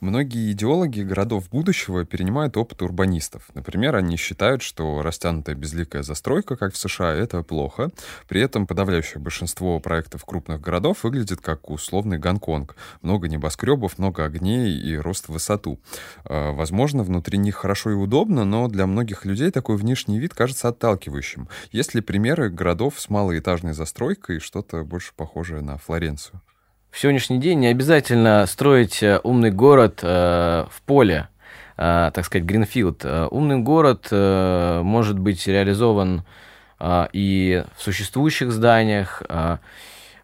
Многие 0.00 0.52
идеологи 0.52 1.00
городов 1.00 1.50
будущего 1.50 2.04
перенимают 2.04 2.56
опыт 2.56 2.82
урбанистов. 2.82 3.48
Например, 3.54 3.96
они 3.96 4.16
считают, 4.16 4.62
что 4.62 5.02
растянутая 5.02 5.56
безликая 5.56 6.04
застройка, 6.04 6.56
как 6.56 6.74
в 6.74 6.76
США, 6.76 7.14
это 7.14 7.42
плохо. 7.42 7.90
При 8.28 8.40
этом 8.40 8.68
подавляющее 8.68 9.20
большинство 9.20 9.80
проектов 9.80 10.24
крупных 10.24 10.60
городов 10.60 11.02
выглядит 11.02 11.40
как 11.40 11.68
условный 11.68 12.18
Гонконг. 12.18 12.76
Много 13.02 13.26
небоскребов, 13.28 13.98
много 13.98 14.24
огней 14.24 14.78
и 14.78 14.96
рост 14.96 15.28
в 15.28 15.32
высоту. 15.32 15.80
А, 16.24 16.52
возможно, 16.52 17.02
внутри 17.02 17.36
них 17.36 17.56
хорошо 17.56 17.90
и 17.90 17.94
удобно, 17.94 18.44
но 18.44 18.68
для 18.68 18.86
многих 18.86 19.24
людей 19.24 19.50
такой 19.50 19.76
внешний 19.76 20.20
вид 20.20 20.32
кажется 20.32 20.68
отталкивающим. 20.68 21.48
Есть 21.72 21.94
ли 21.94 22.02
примеры 22.02 22.50
городов 22.50 23.00
с 23.00 23.08
малоэтажной 23.08 23.72
застройкой, 23.72 24.38
что-то 24.38 24.84
больше 24.84 25.12
похожее 25.16 25.60
на 25.60 25.76
Флоренцию? 25.76 26.40
В 26.90 26.98
сегодняшний 26.98 27.38
день 27.38 27.60
не 27.60 27.66
обязательно 27.68 28.44
строить 28.46 29.02
э, 29.02 29.20
умный 29.22 29.50
город 29.50 30.00
э, 30.02 30.66
в 30.70 30.82
поле, 30.82 31.28
э, 31.76 32.10
так 32.12 32.24
сказать, 32.24 32.46
Гринфилд. 32.46 33.04
Умный 33.30 33.58
город 33.58 34.08
может 34.10 35.18
быть 35.18 35.46
реализован 35.46 36.24
и 37.12 37.64
в 37.76 37.82
существующих 37.82 38.52
зданиях, 38.52 39.22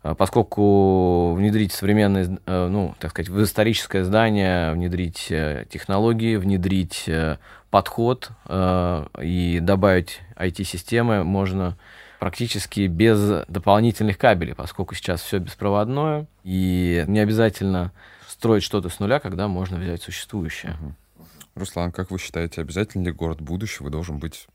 поскольку 0.03 1.33
внедрить 1.35 1.73
современное, 1.73 2.39
э, 2.47 2.69
ну, 2.69 2.95
так 2.99 3.11
сказать, 3.11 3.29
в 3.29 3.43
историческое 3.43 4.05
здание, 4.05 4.73
внедрить 4.73 5.33
технологии, 5.71 6.37
внедрить 6.37 7.09
подход 7.71 8.31
и 8.51 9.59
добавить 9.61 10.21
IT-системы 10.37 11.25
можно 11.25 11.77
практически 12.25 12.87
без 12.87 13.45
дополнительных 13.49 14.17
кабелей, 14.17 14.55
поскольку 14.55 14.95
сейчас 14.95 15.21
все 15.21 15.39
беспроводное, 15.41 16.25
и 16.43 17.05
не 17.07 17.21
обязательно 17.21 17.93
строить 18.27 18.63
что-то 18.63 18.89
с 18.89 18.99
нуля, 18.99 19.21
когда 19.21 19.47
можно 19.47 19.77
взять 19.77 20.03
существующее. 20.03 20.75
Руслан, 21.55 21.93
как 21.93 22.11
вы 22.11 22.19
считаете, 22.19 22.63
обязательно 22.63 23.05
ли 23.05 23.13
город 23.13 23.43
будущего 23.43 23.91
должен 23.91 24.21
быть 24.21 24.47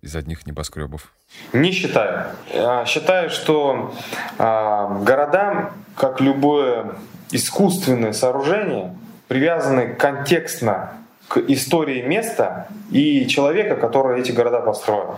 из 0.00 0.14
одних 0.14 0.46
небоскребов? 0.46 1.12
Не 1.52 1.72
считаю. 1.72 2.26
Я 2.54 2.86
считаю, 2.86 3.30
что 3.30 3.92
э, 4.38 5.02
города, 5.02 5.72
как 5.96 6.20
любое 6.20 6.94
искусственное 7.32 8.12
сооружение, 8.12 8.96
привязаны 9.26 9.92
контекстно 9.92 10.92
к 11.26 11.38
истории 11.38 12.00
места 12.02 12.68
и 12.92 13.26
человека, 13.26 13.74
который 13.74 14.20
эти 14.20 14.30
города 14.30 14.60
построил. 14.60 15.16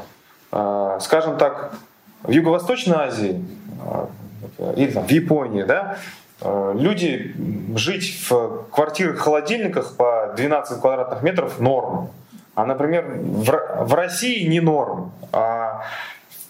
Э, 0.51 0.97
скажем 1.03 1.37
так, 1.37 1.75
в 2.22 2.30
Юго-Восточной 2.30 2.96
Азии 2.96 3.44
или 4.76 4.90
там, 4.90 5.06
в 5.06 5.11
Японии, 5.11 5.62
да, 5.62 5.96
э, 6.40 6.74
люди 6.78 7.35
жить 7.76 8.28
в 8.28 8.66
квартирах-холодильниках 8.70 9.96
по 9.96 10.33
12 10.37 10.80
квадратных 10.80 11.22
метров 11.22 11.61
норм. 11.61 12.11
А, 12.54 12.66
например, 12.66 13.06
в, 13.06 13.94
России 13.94 14.46
не 14.46 14.61
норм. 14.61 15.12
А 15.33 15.83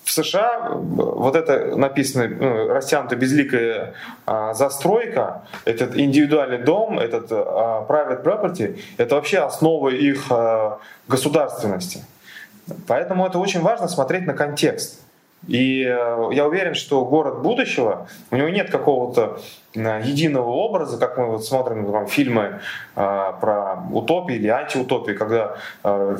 в 0.04 0.12
США 0.12 0.70
вот 0.72 1.36
это 1.36 1.76
написано, 1.76 2.26
ну, 2.28 2.68
растянутая 2.68 3.18
безликая 3.18 3.94
а, 4.26 4.54
застройка, 4.54 5.42
этот 5.64 5.96
индивидуальный 5.96 6.58
дом, 6.58 6.98
этот 6.98 7.28
а, 7.30 7.86
private 7.88 8.24
property, 8.24 8.80
это 8.96 9.14
вообще 9.14 9.38
основа 9.38 9.90
их 9.90 10.26
а, 10.30 10.78
государственности. 11.06 12.04
Поэтому 12.88 13.26
это 13.26 13.38
очень 13.38 13.60
важно 13.60 13.88
смотреть 13.88 14.26
на 14.26 14.32
контекст. 14.32 15.00
И 15.48 15.82
э, 15.84 16.28
я 16.32 16.46
уверен, 16.46 16.74
что 16.74 17.04
город 17.04 17.42
будущего, 17.42 18.08
у 18.30 18.36
него 18.36 18.48
нет 18.48 18.70
какого-то 18.70 19.40
э, 19.74 20.02
единого 20.04 20.50
образа, 20.50 20.98
как 20.98 21.16
мы 21.16 21.26
вот 21.26 21.44
смотрим 21.44 21.90
там, 21.90 22.06
фильмы 22.06 22.60
э, 22.96 23.32
про 23.40 23.82
утопии 23.90 24.36
или 24.36 24.48
антиутопии, 24.48 25.12
когда 25.12 25.56
э, 25.82 26.18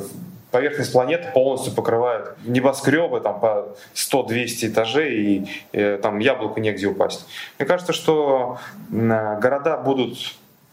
поверхность 0.51 0.91
планеты 0.91 1.29
полностью 1.33 1.73
покрывает 1.73 2.35
небоскребы 2.45 3.21
там, 3.21 3.39
по 3.39 3.75
100-200 3.93 4.67
этажей, 4.67 5.15
и 5.15 5.47
э, 5.71 5.97
там 6.01 6.19
яблоку 6.19 6.59
негде 6.59 6.87
упасть. 6.87 7.25
Мне 7.57 7.67
кажется, 7.67 7.93
что 7.93 8.57
э, 8.91 9.39
города 9.39 9.77
будут 9.77 10.17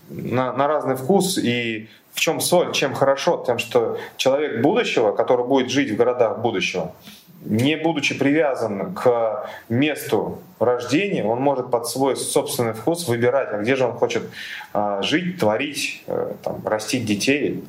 на, 0.09 0.53
на 0.53 0.67
разный 0.67 0.97
вкус, 0.97 1.39
и 1.39 1.89
в 2.13 2.21
чем 2.21 2.41
соль, 2.41 2.73
чем 2.73 2.95
хорошо, 2.95 3.43
тем, 3.47 3.59
что 3.59 3.99
человек 4.17 4.61
будущего, 4.63 5.13
который 5.13 5.47
будет 5.47 5.71
жить 5.71 5.91
в 5.91 5.97
городах 5.97 6.41
будущего, 6.41 6.93
не 7.41 7.77
будучи 7.77 8.19
привязан 8.19 8.95
к 8.95 9.49
месту 9.69 10.41
рождения, 10.59 11.25
он 11.25 11.41
может 11.41 11.71
под 11.71 11.87
свой 11.87 12.17
собственный 12.17 12.73
вкус 12.73 13.07
выбирать, 13.07 13.49
а 13.53 13.59
где 13.59 13.77
же 13.77 13.87
он 13.87 13.93
хочет 13.93 14.25
а, 14.73 15.03
жить, 15.03 15.39
творить, 15.39 16.03
а, 16.07 16.35
там, 16.43 16.67
растить 16.67 17.05
детей. 17.05 17.65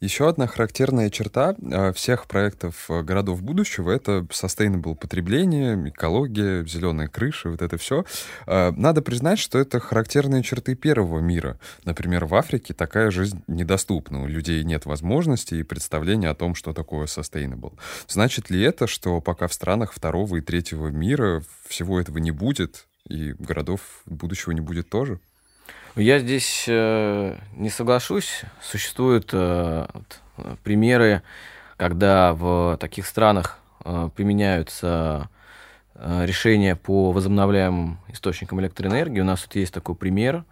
Еще 0.00 0.30
одна 0.30 0.46
характерная 0.46 1.10
черта 1.10 1.54
э, 1.60 1.92
всех 1.92 2.26
проектов 2.26 2.86
э, 2.88 3.02
городов 3.02 3.42
будущего— 3.42 3.90
это 3.92 4.26
sustainable 4.30 4.94
потребление, 4.94 5.90
экология, 5.90 6.64
зеленые 6.64 7.08
крыши, 7.08 7.50
вот 7.50 7.60
это 7.60 7.76
все. 7.76 8.06
Э, 8.46 8.70
надо 8.70 9.02
признать, 9.02 9.38
что 9.38 9.58
это 9.58 9.78
характерные 9.78 10.42
черты 10.42 10.74
первого 10.74 11.20
мира. 11.20 11.60
Например, 11.84 12.24
в 12.24 12.34
Африке 12.34 12.72
такая 12.72 13.10
жизнь 13.10 13.42
недоступна. 13.46 14.22
У 14.22 14.26
людей 14.26 14.64
нет 14.64 14.86
возможности 14.86 15.56
и 15.56 15.62
представления 15.64 16.30
о 16.30 16.34
том, 16.34 16.54
что 16.54 16.72
такое 16.72 17.04
sustainable. 17.04 17.78
Значит 18.08 18.48
ли 18.48 18.62
это, 18.62 18.86
что 18.86 19.20
пока 19.20 19.48
в 19.48 19.52
странах 19.52 19.92
второго 19.92 20.36
и 20.36 20.40
третьего 20.40 20.88
мира 20.88 21.42
всего 21.68 22.00
этого 22.00 22.16
не 22.16 22.30
будет, 22.30 22.86
и 23.06 23.34
городов 23.34 24.02
будущего 24.06 24.52
не 24.52 24.62
будет 24.62 24.88
тоже? 24.88 25.20
Я 25.96 26.20
здесь 26.20 26.66
э, 26.68 27.36
не 27.56 27.68
соглашусь. 27.68 28.42
Существуют 28.62 29.30
э, 29.32 29.86
вот, 29.92 30.58
примеры, 30.62 31.22
когда 31.76 32.32
в 32.32 32.76
таких 32.78 33.06
странах 33.06 33.58
э, 33.84 34.08
применяются 34.14 35.28
э, 35.94 36.26
решения 36.26 36.76
по 36.76 37.10
возобновляемым 37.10 37.98
источникам 38.08 38.60
электроэнергии. 38.60 39.20
У 39.20 39.24
нас 39.24 39.42
тут 39.42 39.56
есть 39.56 39.74
такой 39.74 39.96
пример, 39.96 40.44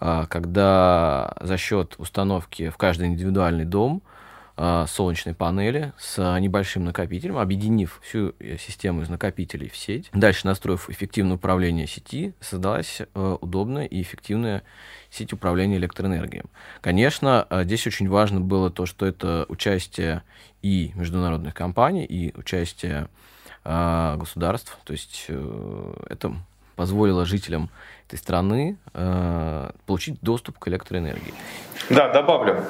э, 0.00 0.26
когда 0.28 1.34
за 1.40 1.56
счет 1.56 1.96
установки 1.98 2.70
в 2.70 2.76
каждый 2.76 3.08
индивидуальный 3.08 3.64
дом 3.64 4.00
э, 4.04 4.23
солнечной 4.56 5.34
панели 5.34 5.92
с 5.98 6.38
небольшим 6.38 6.84
накопителем, 6.84 7.38
объединив 7.38 8.00
всю 8.02 8.34
э, 8.38 8.56
систему 8.56 9.02
из 9.02 9.08
накопителей 9.08 9.68
в 9.68 9.76
сеть, 9.76 10.10
дальше 10.12 10.46
настроив 10.46 10.88
эффективное 10.88 11.36
управление 11.36 11.86
сети, 11.86 12.34
создалась 12.40 13.00
э, 13.00 13.36
удобная 13.40 13.86
и 13.86 14.00
эффективная 14.00 14.62
сеть 15.10 15.32
управления 15.32 15.76
электроэнергией. 15.76 16.44
Конечно, 16.80 17.46
здесь 17.50 17.86
очень 17.86 18.08
важно 18.08 18.40
было 18.40 18.70
то, 18.70 18.86
что 18.86 19.06
это 19.06 19.46
участие 19.48 20.22
и 20.62 20.92
международных 20.94 21.54
компаний, 21.54 22.04
и 22.04 22.36
участие 22.36 23.08
государств. 23.64 24.78
То 24.84 24.92
есть 24.92 25.26
это 25.28 26.36
позволило 26.76 27.24
жителям 27.24 27.70
этой 28.08 28.18
страны 28.18 28.76
э, 28.92 29.70
получить 29.86 30.18
доступ 30.20 30.58
к 30.58 30.68
электроэнергии. 30.68 31.34
Да, 31.90 32.12
добавлю. 32.12 32.64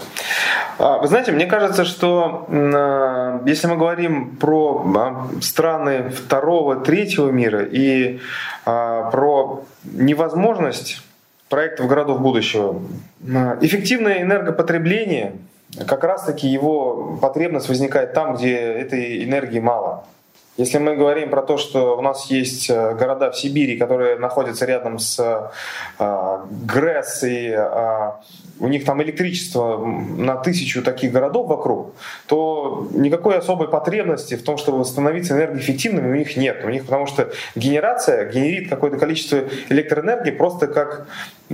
А, 0.79 0.99
вы 0.99 1.09
знаете, 1.09 1.33
мне 1.33 1.47
кажется, 1.47 1.85
что 1.85 2.47
э, 2.49 3.41
если 3.47 3.67
мы 3.67 3.77
говорим 3.77 4.37
про 4.37 4.85
а, 4.97 5.29
страны 5.41 6.11
второго, 6.11 6.77
третьего 6.77 7.31
мира 7.31 7.65
и 7.65 8.21
а, 8.65 9.11
про 9.11 9.65
невозможность 9.85 11.03
проектов 11.49 11.87
городов 11.87 12.21
будущего, 12.21 12.81
эффективное 13.61 14.23
энергопотребление, 14.23 15.37
как 15.87 16.03
раз-таки 16.05 16.49
его 16.49 17.19
потребность 17.21 17.69
возникает 17.69 18.15
там, 18.15 18.35
где 18.35 18.57
этой 18.57 19.25
энергии 19.25 19.61
мало. 19.61 20.05
Если 20.57 20.79
мы 20.79 20.95
говорим 20.95 21.31
про 21.31 21.43
то, 21.43 21.59
что 21.59 21.99
у 21.99 22.01
нас 22.01 22.31
есть 22.31 22.71
э, 22.71 22.95
города 22.95 23.33
в 23.33 23.37
Сибири, 23.37 23.77
которые 23.77 24.17
находятся 24.17 24.67
рядом 24.67 25.01
с 25.01 25.19
э, 25.99 26.39
ГРЭС, 26.65 27.25
и 27.25 27.49
э, 27.49 28.11
у 28.61 28.69
них 28.69 28.85
там 28.85 29.03
электричество 29.03 29.85
на 29.85 30.37
тысячу 30.37 30.83
таких 30.83 31.11
городов 31.11 31.49
вокруг, 31.49 31.95
то 32.27 32.89
никакой 32.95 33.37
особой 33.37 33.67
потребности 33.69 34.37
в 34.37 34.45
том, 34.45 34.57
чтобы 34.57 34.85
становиться 34.85 35.35
энергоэффективными, 35.35 36.13
у 36.13 36.15
них 36.15 36.37
нет. 36.37 36.65
У 36.65 36.69
них 36.69 36.85
потому 36.85 37.07
что 37.07 37.33
генерация 37.57 38.31
генерит 38.31 38.71
какое-то 38.71 38.97
количество 38.97 39.41
электроэнергии 39.71 40.31
просто 40.31 40.69
как 40.69 41.09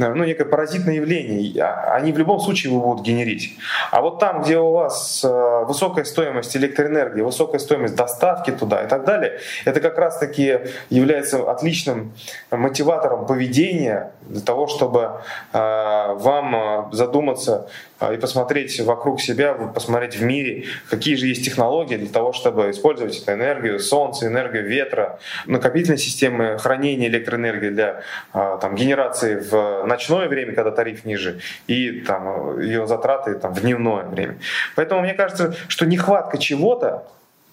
ну, 0.09 0.25
некое 0.25 0.45
паразитное 0.45 0.95
явление. 0.95 1.65
Они 1.65 2.13
в 2.13 2.19
любом 2.19 2.41
случае 2.41 2.73
его 2.73 2.83
будут 2.83 3.05
генерить. 3.05 3.57
А 3.91 4.01
вот 4.01 4.19
там, 4.19 4.43
где 4.43 4.59
у 4.59 4.73
вас 4.73 5.25
э, 5.25 5.65
высокая 5.67 6.05
стоимость 6.05 6.57
электроэнергии, 6.57 7.23
высокая 7.23 7.59
стоимость 7.59 7.95
доставки 7.95 8.51
туда 8.51 8.83
и 8.85 8.89
так 8.89 9.05
далее, 9.05 9.39
это 9.65 9.81
как 9.81 9.99
раз-таки 9.99 10.61
является 10.89 11.51
отличным 11.51 12.13
мотиватором 12.51 13.27
поведения 13.27 14.13
для 14.23 14.41
того, 14.41 14.67
чтобы 14.67 15.21
э, 15.53 16.15
вам 16.15 16.91
задуматься 16.93 17.69
и 18.01 18.17
посмотреть 18.17 18.81
вокруг 18.81 19.21
себя, 19.21 19.53
посмотреть 19.53 20.17
в 20.17 20.23
мире, 20.23 20.65
какие 20.89 21.17
же 21.17 21.27
есть 21.27 21.45
технологии 21.45 21.97
для 21.97 22.09
того, 22.09 22.33
чтобы 22.33 22.71
использовать 22.71 23.21
эту 23.21 23.33
энергию 23.33 23.79
солнца, 23.79 24.27
энергию 24.27 24.67
ветра, 24.67 25.19
накопительные 25.47 25.99
системы 25.99 26.59
хранения 26.59 27.09
электроэнергии 27.09 27.69
для 27.69 28.03
там, 28.33 28.75
генерации 28.75 29.37
в 29.37 29.85
ночное 29.87 30.29
время, 30.29 30.55
когда 30.55 30.71
тариф 30.71 31.05
ниже, 31.05 31.41
и 31.67 32.01
там, 32.01 32.59
ее 32.61 32.87
затраты 32.87 33.35
там, 33.35 33.53
в 33.53 33.61
дневное 33.61 34.05
время. 34.05 34.39
Поэтому 34.77 35.03
мне 35.03 35.13
кажется, 35.13 35.55
что 35.69 35.85
нехватка 35.85 36.39
чего-то 36.39 37.07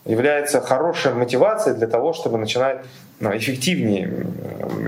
является 0.06 0.62
хорошей 0.62 1.14
мотивацией 1.14 1.76
для 1.76 1.88
того, 1.88 2.14
чтобы 2.14 2.38
начинать 2.38 2.86
ну, 3.20 3.36
эффективнее 3.36 4.26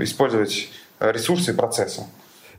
использовать 0.00 0.70
ресурсы 0.98 1.52
и 1.52 1.54
процессы. 1.54 2.04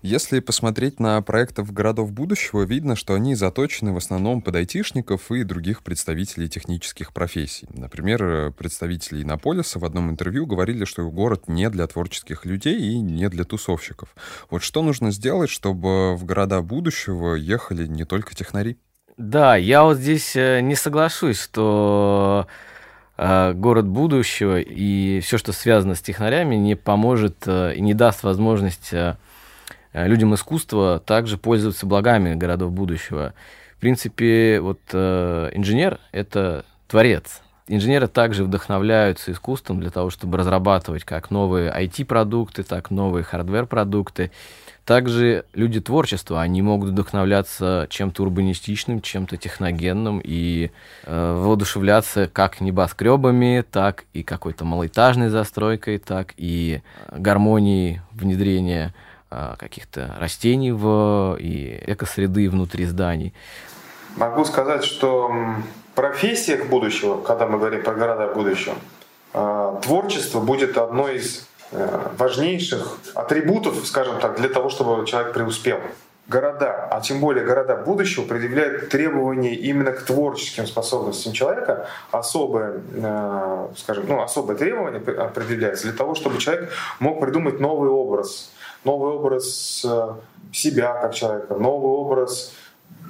Если 0.01 0.39
посмотреть 0.39 0.99
на 0.99 1.21
проектов 1.21 1.71
городов 1.71 2.11
будущего, 2.11 2.63
видно, 2.63 2.95
что 2.95 3.13
они 3.13 3.35
заточены 3.35 3.93
в 3.93 3.97
основном 3.97 4.41
под 4.41 4.55
айтишников 4.55 5.31
и 5.31 5.43
других 5.43 5.83
представителей 5.83 6.49
технических 6.49 7.13
профессий. 7.13 7.67
Например, 7.71 8.51
представители 8.51 9.21
Иннополиса 9.21 9.77
в 9.77 9.85
одном 9.85 10.09
интервью 10.09 10.47
говорили, 10.47 10.85
что 10.85 11.07
город 11.11 11.47
не 11.47 11.69
для 11.69 11.85
творческих 11.85 12.45
людей 12.45 12.79
и 12.79 12.99
не 12.99 13.29
для 13.29 13.43
тусовщиков. 13.43 14.15
Вот 14.49 14.63
что 14.63 14.81
нужно 14.81 15.11
сделать, 15.11 15.51
чтобы 15.51 16.15
в 16.15 16.25
города 16.25 16.63
будущего 16.63 17.35
ехали 17.35 17.85
не 17.85 18.03
только 18.03 18.33
технари? 18.33 18.77
Да, 19.17 19.55
я 19.55 19.83
вот 19.83 19.97
здесь 19.97 20.35
э, 20.35 20.61
не 20.61 20.73
соглашусь, 20.73 21.39
что 21.39 22.47
э, 23.17 23.53
город 23.53 23.87
будущего 23.87 24.59
и 24.59 25.19
все, 25.19 25.37
что 25.37 25.51
связано 25.51 25.93
с 25.93 26.01
технарями, 26.01 26.55
не 26.55 26.73
поможет 26.73 27.43
э, 27.45 27.75
и 27.75 27.81
не 27.81 27.93
даст 27.93 28.23
возможность 28.23 28.91
людям 29.93 30.33
искусства 30.33 31.01
также 31.05 31.37
пользоваться 31.37 31.85
благами 31.85 32.35
городов 32.35 32.71
будущего. 32.71 33.33
В 33.77 33.81
принципе, 33.81 34.59
вот 34.61 34.79
э, 34.93 35.51
инженер— 35.53 35.99
это 36.11 36.65
творец. 36.87 37.41
Инженеры 37.67 38.07
также 38.07 38.43
вдохновляются 38.43 39.31
искусством 39.31 39.79
для 39.79 39.91
того, 39.91 40.09
чтобы 40.09 40.37
разрабатывать 40.37 41.03
как 41.05 41.31
новые 41.31 41.71
IT-продукты, 41.71 42.63
так 42.63 42.91
новые 42.91 43.23
хардвер-продукты. 43.23 44.31
Также 44.83 45.45
люди 45.53 45.79
творчества, 45.79 46.41
они 46.41 46.61
могут 46.61 46.89
вдохновляться 46.89 47.87
чем-то 47.89 48.23
урбанистичным, 48.23 49.01
чем-то 49.01 49.37
техногенным 49.37 50.19
и 50.23 50.71
э, 51.05 51.33
воодушевляться 51.39 52.27
как 52.27 52.61
небоскребами, 52.61 53.63
так 53.71 54.05
и 54.11 54.23
какой-то 54.23 54.65
малоэтажной 54.65 55.29
застройкой, 55.29 55.99
так 55.99 56.33
и 56.35 56.81
гармонией 57.09 58.01
внедрения 58.11 58.93
каких-то 59.59 60.15
растений 60.19 60.71
в, 60.71 61.37
и 61.39 61.83
экосреды 61.87 62.49
внутри 62.49 62.85
зданий. 62.85 63.33
Могу 64.17 64.43
сказать, 64.45 64.83
что 64.83 65.27
в 65.29 65.95
профессиях 65.95 66.67
будущего, 66.67 67.21
когда 67.21 67.47
мы 67.47 67.57
говорим 67.57 67.83
про 67.83 67.93
города 67.93 68.33
будущего, 68.33 68.75
а, 69.33 69.79
творчество 69.81 70.39
будет 70.41 70.77
одной 70.77 71.17
из 71.17 71.47
э, 71.71 72.09
важнейших 72.17 72.97
атрибутов, 73.15 73.85
скажем 73.85 74.19
так, 74.19 74.37
для 74.37 74.49
того, 74.49 74.69
чтобы 74.69 75.05
человек 75.05 75.33
преуспел. 75.33 75.79
Города, 76.27 76.87
а 76.91 77.01
тем 77.01 77.19
более 77.19 77.45
города 77.45 77.75
будущего, 77.75 78.25
предъявляют 78.25 78.89
требования 78.89 79.55
именно 79.55 79.91
к 79.91 80.01
творческим 80.03 80.67
способностям 80.67 81.33
человека, 81.33 81.87
особые, 82.11 82.81
э, 82.93 83.67
скажем, 83.77 84.05
ну, 84.07 84.21
особые 84.21 84.57
требования 84.57 84.99
предъявляются 84.99 85.87
для 85.87 85.97
того, 85.97 86.15
чтобы 86.15 86.37
человек 86.39 86.71
мог 86.99 87.21
придумать 87.21 87.59
новый 87.59 87.89
образ, 87.89 88.51
новый 88.83 89.13
образ 89.13 89.85
э, 89.85 90.13
себя 90.53 90.93
как 90.93 91.13
человека, 91.13 91.55
новый 91.55 91.91
образ 91.91 92.53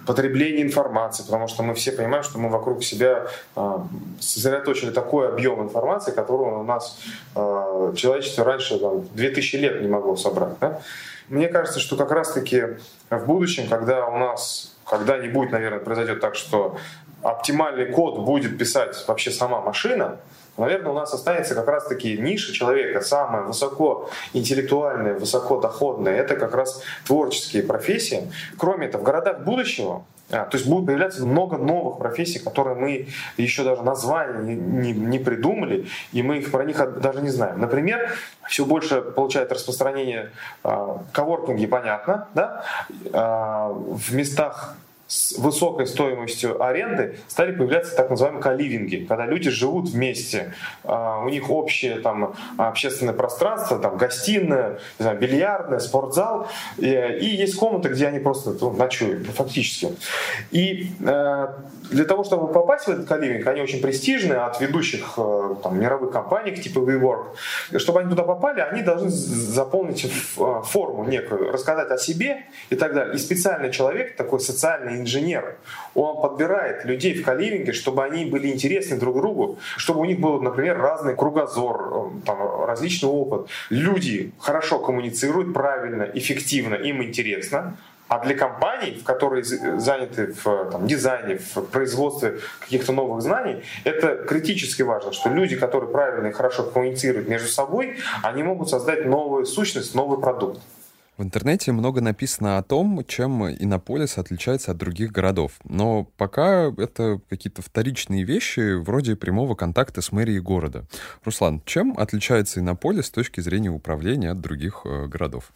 потребления 0.05 0.63
информации, 0.63 1.23
потому 1.23 1.47
что 1.47 1.63
мы 1.63 1.73
все 1.75 1.91
понимаем, 1.91 2.23
что 2.23 2.39
мы 2.39 2.49
вокруг 2.49 2.83
себя 2.83 3.27
э, 3.55 3.77
сосредоточили 4.19 4.91
такой 4.91 5.29
объем 5.29 5.61
информации, 5.61 6.11
которого 6.11 6.59
у 6.59 6.63
нас 6.63 6.97
э, 7.35 7.93
человечество 7.95 8.43
раньше 8.43 8.79
там, 8.79 9.07
2000 9.13 9.55
лет 9.57 9.81
не 9.81 9.87
могло 9.87 10.15
собрать. 10.15 10.57
Да? 10.59 10.81
Мне 11.29 11.47
кажется, 11.47 11.79
что 11.79 11.95
как 11.95 12.11
раз-таки 12.11 12.63
в 13.09 13.25
будущем, 13.25 13.69
когда 13.69 14.07
у 14.07 14.17
нас 14.17 14.75
когда-нибудь, 14.85 15.51
наверное, 15.51 15.79
произойдет 15.79 16.19
так, 16.19 16.35
что 16.35 16.77
оптимальный 17.21 17.85
код 17.85 18.19
будет 18.19 18.57
писать 18.57 19.05
вообще 19.07 19.31
сама 19.31 19.61
машина, 19.61 20.17
наверное, 20.57 20.91
у 20.91 20.95
нас 20.95 21.13
останется 21.13 21.55
как 21.55 21.67
раз-таки 21.67 22.17
ниша 22.17 22.53
человека, 22.53 23.01
самая 23.01 23.43
высокоинтеллектуальная, 23.43 25.13
высокодоходная, 25.13 26.15
это 26.15 26.35
как 26.35 26.55
раз 26.55 26.81
творческие 27.05 27.63
профессии. 27.63 28.31
Кроме 28.57 28.87
этого, 28.87 29.01
в 29.01 29.05
городах 29.05 29.41
будущего 29.41 30.03
а, 30.31 30.45
то 30.45 30.57
есть 30.57 30.67
будет 30.67 30.85
появляться 30.85 31.25
много 31.25 31.57
новых 31.57 31.97
профессий, 31.99 32.39
которые 32.39 32.75
мы 32.75 33.07
еще 33.37 33.63
даже 33.63 33.83
названия 33.83 34.39
не, 34.39 34.55
не, 34.55 34.93
не 34.93 35.19
придумали, 35.19 35.87
и 36.13 36.23
мы 36.23 36.37
их 36.37 36.51
про 36.51 36.63
них 36.63 36.77
даже 37.01 37.21
не 37.21 37.29
знаем. 37.29 37.59
Например, 37.59 38.11
все 38.47 38.65
больше 38.65 39.01
получает 39.01 39.51
распространение 39.51 40.31
э, 40.63 40.97
коворкинги, 41.11 41.65
понятно, 41.65 42.27
да? 42.33 42.63
Э, 43.11 43.73
в 43.73 44.13
местах 44.13 44.77
с 45.11 45.37
высокой 45.37 45.87
стоимостью 45.87 46.63
аренды 46.63 47.17
стали 47.27 47.51
появляться 47.51 47.93
так 47.97 48.09
называемые 48.09 48.41
каливинги, 48.41 49.05
когда 49.09 49.25
люди 49.25 49.49
живут 49.49 49.89
вместе, 49.89 50.53
а, 50.85 51.19
у 51.25 51.27
них 51.27 51.49
общее 51.49 51.99
там 51.99 52.33
общественное 52.57 53.13
пространство, 53.13 53.77
там 53.77 53.97
гостиная, 53.97 54.79
не 54.99 55.03
знаю, 55.03 55.19
бильярдная, 55.19 55.79
спортзал, 55.79 56.47
и, 56.77 56.87
есть 56.87 57.55
комнаты, 57.55 57.89
где 57.89 58.07
они 58.07 58.19
просто 58.19 58.55
ну, 58.61 58.71
ночуют, 58.71 59.27
фактически. 59.27 59.89
И 60.51 60.91
э, 61.01 61.47
для 61.91 62.05
того, 62.05 62.23
чтобы 62.23 62.47
попасть 62.53 62.85
в 62.85 62.89
этот 62.89 63.05
каливинг, 63.05 63.45
они 63.47 63.61
очень 63.61 63.81
престижные 63.81 64.39
от 64.39 64.61
ведущих 64.61 65.15
э, 65.17 65.55
там, 65.61 65.77
мировых 65.77 66.11
компаний 66.11 66.55
типа 66.55 66.79
WeWork. 66.79 67.79
Чтобы 67.79 67.99
они 67.99 68.09
туда 68.09 68.23
попали, 68.23 68.61
они 68.61 68.81
должны 68.81 69.09
заполнить 69.09 70.05
э, 70.05 70.61
форму 70.63 71.03
некую, 71.03 71.51
рассказать 71.51 71.91
о 71.91 71.97
себе 71.97 72.45
и 72.69 72.75
так 72.75 72.93
далее. 72.93 73.15
И 73.15 73.17
специальный 73.17 73.71
человек, 73.71 74.15
такой 74.15 74.39
социальный 74.39 75.00
инженер, 75.01 75.57
он 75.93 76.21
подбирает 76.21 76.85
людей 76.85 77.13
в 77.13 77.23
каливинге, 77.23 77.73
чтобы 77.73 78.03
они 78.03 78.25
были 78.25 78.47
интересны 78.47 78.97
друг 78.97 79.17
другу, 79.17 79.59
чтобы 79.77 80.01
у 80.01 80.05
них 80.05 80.19
был, 80.19 80.41
например, 80.41 80.77
разный 80.79 81.15
кругозор, 81.15 81.93
э, 81.93 82.25
там, 82.25 82.65
различный 82.65 83.09
опыт. 83.09 83.47
Люди 83.69 84.31
хорошо 84.39 84.79
коммуницируют, 84.79 85.53
правильно, 85.53 86.09
эффективно, 86.13 86.75
им 86.75 87.03
интересно. 87.03 87.77
А 88.11 88.19
для 88.19 88.35
компаний, 88.35 88.99
в 88.99 89.05
которые 89.05 89.41
заняты 89.41 90.33
в 90.43 90.69
там, 90.69 90.85
дизайне, 90.85 91.37
в 91.37 91.61
производстве 91.61 92.39
каких-то 92.59 92.91
новых 92.91 93.21
знаний, 93.21 93.63
это 93.85 94.15
критически 94.27 94.81
важно, 94.81 95.13
что 95.13 95.29
люди, 95.29 95.55
которые 95.55 95.89
правильно 95.89 96.27
и 96.27 96.31
хорошо 96.33 96.63
коммуницируют 96.63 97.29
между 97.29 97.47
собой, 97.47 97.99
они 98.21 98.43
могут 98.43 98.69
создать 98.69 99.05
новую 99.05 99.45
сущность, 99.45 99.95
новый 99.95 100.19
продукт. 100.19 100.59
В 101.17 101.23
интернете 101.23 101.71
много 101.71 102.01
написано 102.01 102.57
о 102.57 102.63
том, 102.63 103.03
чем 103.05 103.47
Иннополис 103.47 104.17
отличается 104.17 104.71
от 104.71 104.77
других 104.77 105.11
городов. 105.11 105.53
Но 105.63 106.05
пока 106.17 106.71
это 106.77 107.19
какие-то 107.29 107.61
вторичные 107.61 108.23
вещи, 108.23 108.75
вроде 108.75 109.15
прямого 109.15 109.55
контакта 109.55 110.01
с 110.01 110.11
мэрией 110.11 110.39
города. 110.39 110.85
Руслан, 111.23 111.61
чем 111.65 111.95
отличается 111.97 112.59
Иннополис 112.59 113.07
с 113.07 113.11
точки 113.11 113.41
зрения 113.41 113.69
управления 113.69 114.31
от 114.31 114.39
других 114.39 114.81
э, 114.85 115.07
городов? 115.07 115.51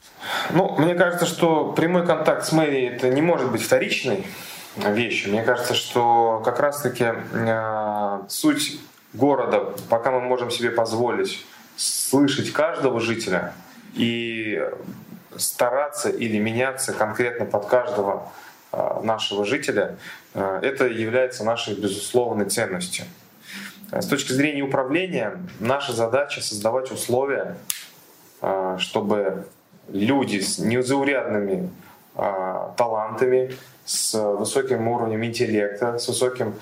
Ну, 0.52 0.76
мне 0.78 0.94
кажется, 0.94 1.26
что 1.26 1.72
прямой 1.72 2.06
контакт 2.06 2.46
с 2.46 2.52
мэрией 2.52 2.90
это 2.90 3.10
не 3.10 3.22
может 3.22 3.52
быть 3.52 3.62
вторичной 3.62 4.26
вещью. 4.76 5.32
Мне 5.32 5.44
кажется, 5.44 5.74
что 5.74 6.42
как 6.44 6.60
раз-таки 6.60 7.06
э, 7.32 8.20
суть 8.28 8.80
города, 9.14 9.74
пока 9.90 10.12
мы 10.12 10.22
можем 10.22 10.52
себе 10.52 10.70
позволить 10.70 11.46
слышать 11.78 12.52
каждого 12.52 13.00
жителя 13.00 13.54
и 13.94 14.62
стараться 15.38 16.10
или 16.10 16.38
меняться 16.40 16.94
конкретно 16.94 17.46
под 17.46 17.66
каждого 17.66 18.32
а, 18.72 19.02
нашего 19.02 19.46
жителя, 19.46 19.96
а, 20.34 20.60
это 20.62 20.86
является 20.88 21.44
нашей 21.44 21.76
безусловной 21.76 22.46
ценностью. 22.46 23.06
А, 23.92 24.02
с 24.02 24.08
точки 24.08 24.34
зрения 24.34 24.64
управления, 24.64 25.38
наша 25.60 25.94
задача 25.94 26.42
создавать 26.42 26.92
условия, 26.92 27.58
чтобы 28.78 29.48
люди 29.88 30.40
с 30.40 30.60
незаурядными 30.60 31.72
талантами, 32.16 33.56
с 33.86 34.14
высоким 34.14 34.88
уровнем 34.88 35.24
интеллекта, 35.24 35.98
с 35.98 36.08
высоким 36.08 36.54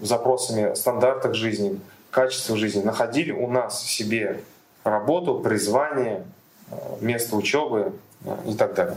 запросами 0.00 0.74
стандартах 0.74 1.34
жизни, 1.34 1.80
качества 2.10 2.56
жизни 2.56 2.82
находили 2.82 3.32
у 3.32 3.48
нас 3.48 3.82
в 3.82 3.90
себе 3.90 4.40
работу, 4.84 5.40
призвание, 5.40 6.24
место 7.00 7.36
учебы 7.36 7.92
э, 8.24 8.36
и 8.48 8.54
так 8.54 8.74
далее. 8.74 8.96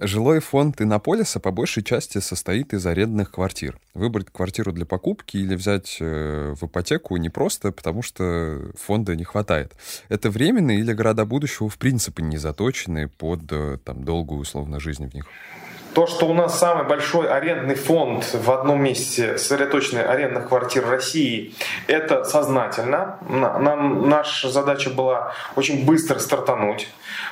Жилой 0.00 0.40
фонд 0.40 0.80
Иннополиса 0.80 1.40
по 1.40 1.50
большей 1.50 1.82
части 1.82 2.18
состоит 2.18 2.72
из 2.72 2.86
арендных 2.86 3.32
квартир. 3.32 3.78
Выбрать 3.94 4.28
квартиру 4.30 4.72
для 4.72 4.86
покупки 4.86 5.36
или 5.36 5.54
взять 5.54 5.98
э, 6.00 6.54
в 6.58 6.66
ипотеку 6.66 7.16
не 7.16 7.28
просто, 7.28 7.72
потому 7.72 8.02
что 8.02 8.60
фонда 8.78 9.16
не 9.16 9.24
хватает. 9.24 9.72
Это 10.08 10.30
временно 10.30 10.70
или 10.70 10.92
города 10.92 11.24
будущего 11.24 11.68
в 11.68 11.76
принципе 11.76 12.22
не 12.22 12.38
заточены 12.38 13.08
под 13.08 13.40
там, 13.84 14.04
долгую 14.04 14.40
условно 14.40 14.80
жизнь 14.80 15.08
в 15.08 15.14
них? 15.14 15.26
То, 15.94 16.06
что 16.06 16.26
у 16.26 16.34
нас 16.34 16.56
самый 16.56 16.86
большой 16.86 17.28
арендный 17.28 17.74
фонд 17.74 18.24
в 18.32 18.50
одном 18.52 18.80
месте, 18.82 19.38
сосредоточенный 19.38 20.04
арендных 20.04 20.48
квартир 20.48 20.88
России, 20.88 21.52
это 21.88 22.22
сознательно. 22.22 23.18
Нам, 23.28 24.08
наша 24.08 24.50
задача 24.50 24.90
была 24.90 25.32
очень 25.56 25.84
быстро 25.84 26.20
стартануть. 26.20 26.88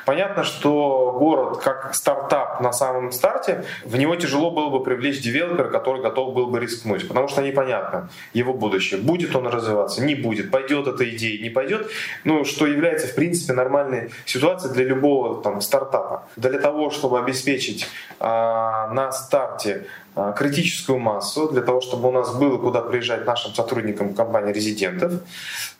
Понятно, 0.06 0.42
что 0.42 1.14
город 1.18 1.58
как 1.58 1.94
стартап 1.94 2.60
на 2.60 2.72
самом 2.72 3.12
старте, 3.12 3.64
в 3.84 3.96
него 3.96 4.16
тяжело 4.16 4.50
было 4.50 4.70
бы 4.70 4.82
привлечь 4.82 5.20
девелопера, 5.20 5.68
который 5.68 6.02
готов 6.02 6.34
был 6.34 6.46
бы 6.48 6.58
рискнуть, 6.58 7.06
потому 7.06 7.28
что 7.28 7.42
непонятно 7.42 8.08
его 8.32 8.52
будущее. 8.52 9.00
Будет 9.00 9.36
он 9.36 9.46
развиваться, 9.46 10.04
не 10.04 10.16
будет, 10.16 10.50
пойдет 10.50 10.88
эта 10.88 11.08
идея, 11.10 11.40
не 11.40 11.50
пойдет. 11.50 11.88
Ну, 12.24 12.44
что 12.44 12.66
является, 12.66 13.06
в 13.06 13.14
принципе, 13.14 13.52
нормальной 13.52 14.10
ситуацией 14.26 14.72
для 14.72 14.84
любого 14.84 15.42
там, 15.42 15.60
стартапа. 15.60 16.24
Для 16.36 16.58
того, 16.58 16.90
чтобы 16.90 17.18
обеспечить 17.18 17.86
а, 18.18 18.47
на 18.92 19.12
старте 19.12 19.86
а, 20.14 20.32
критическую 20.32 20.98
массу 20.98 21.48
для 21.48 21.62
того, 21.62 21.80
чтобы 21.80 22.08
у 22.08 22.12
нас 22.12 22.34
было 22.34 22.58
куда 22.58 22.80
приезжать 22.80 23.24
нашим 23.24 23.54
сотрудникам 23.54 24.14
компании 24.14 24.52
резидентов, 24.52 25.12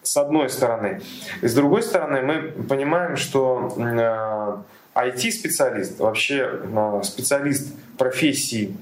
с 0.02 0.16
одной 0.16 0.48
стороны. 0.48 1.00
И 1.42 1.48
с 1.48 1.54
другой 1.54 1.82
стороны, 1.82 2.22
мы 2.22 2.64
понимаем, 2.68 3.16
что 3.16 3.72
IT-специалист, 4.94 6.00
а, 6.00 6.04
вообще 6.04 6.60
специалист 7.02 7.74
профессии 7.96 8.76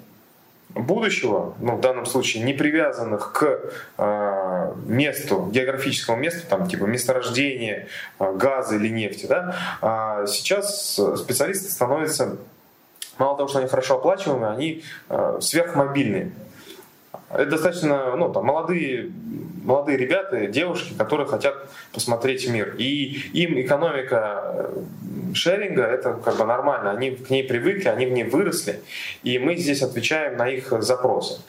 будущего, 0.74 1.54
ну, 1.60 1.76
в 1.76 1.80
данном 1.80 2.06
случае 2.06 2.42
не 2.44 2.52
привязанных 2.52 3.32
к 3.32 3.60
э, 3.96 4.72
месту, 4.86 5.48
географическому 5.50 6.18
месту, 6.18 6.46
там, 6.48 6.68
типа 6.68 6.84
месторождения 6.84 7.88
э, 8.18 8.32
газа 8.34 8.76
или 8.76 8.88
нефти, 8.88 9.26
да, 9.26 9.56
э, 9.80 10.26
сейчас 10.28 11.00
специалисты 11.16 11.70
становятся 11.70 12.36
мало 13.18 13.36
того, 13.36 13.48
что 13.48 13.58
они 13.58 13.68
хорошо 13.68 13.96
оплачиваемые, 13.96 14.52
они 14.52 14.82
э, 15.08 15.38
сверхмобильные. 15.40 16.32
Это 17.30 17.46
достаточно 17.46 18.14
ну, 18.16 18.32
там, 18.32 18.44
молодые, 18.44 19.10
молодые 19.64 19.98
ребята, 19.98 20.46
девушки, 20.46 20.94
которые 20.96 21.26
хотят 21.26 21.54
посмотреть 21.92 22.48
мир. 22.48 22.76
И 22.78 23.30
им 23.32 23.60
экономика 23.60 24.42
э, 24.44 24.82
шеринга 25.34 25.82
это 25.82 26.14
как 26.14 26.36
бы 26.36 26.44
нормально. 26.44 26.92
Они 26.92 27.10
к 27.10 27.28
ней 27.28 27.42
привыкли, 27.42 27.88
они 27.88 28.06
в 28.06 28.12
ней 28.12 28.24
выросли. 28.24 28.80
И 29.24 29.38
мы 29.38 29.56
здесь 29.56 29.82
отвечаем 29.82 30.36
на 30.36 30.48
их 30.48 30.72
запросы. 30.82 31.40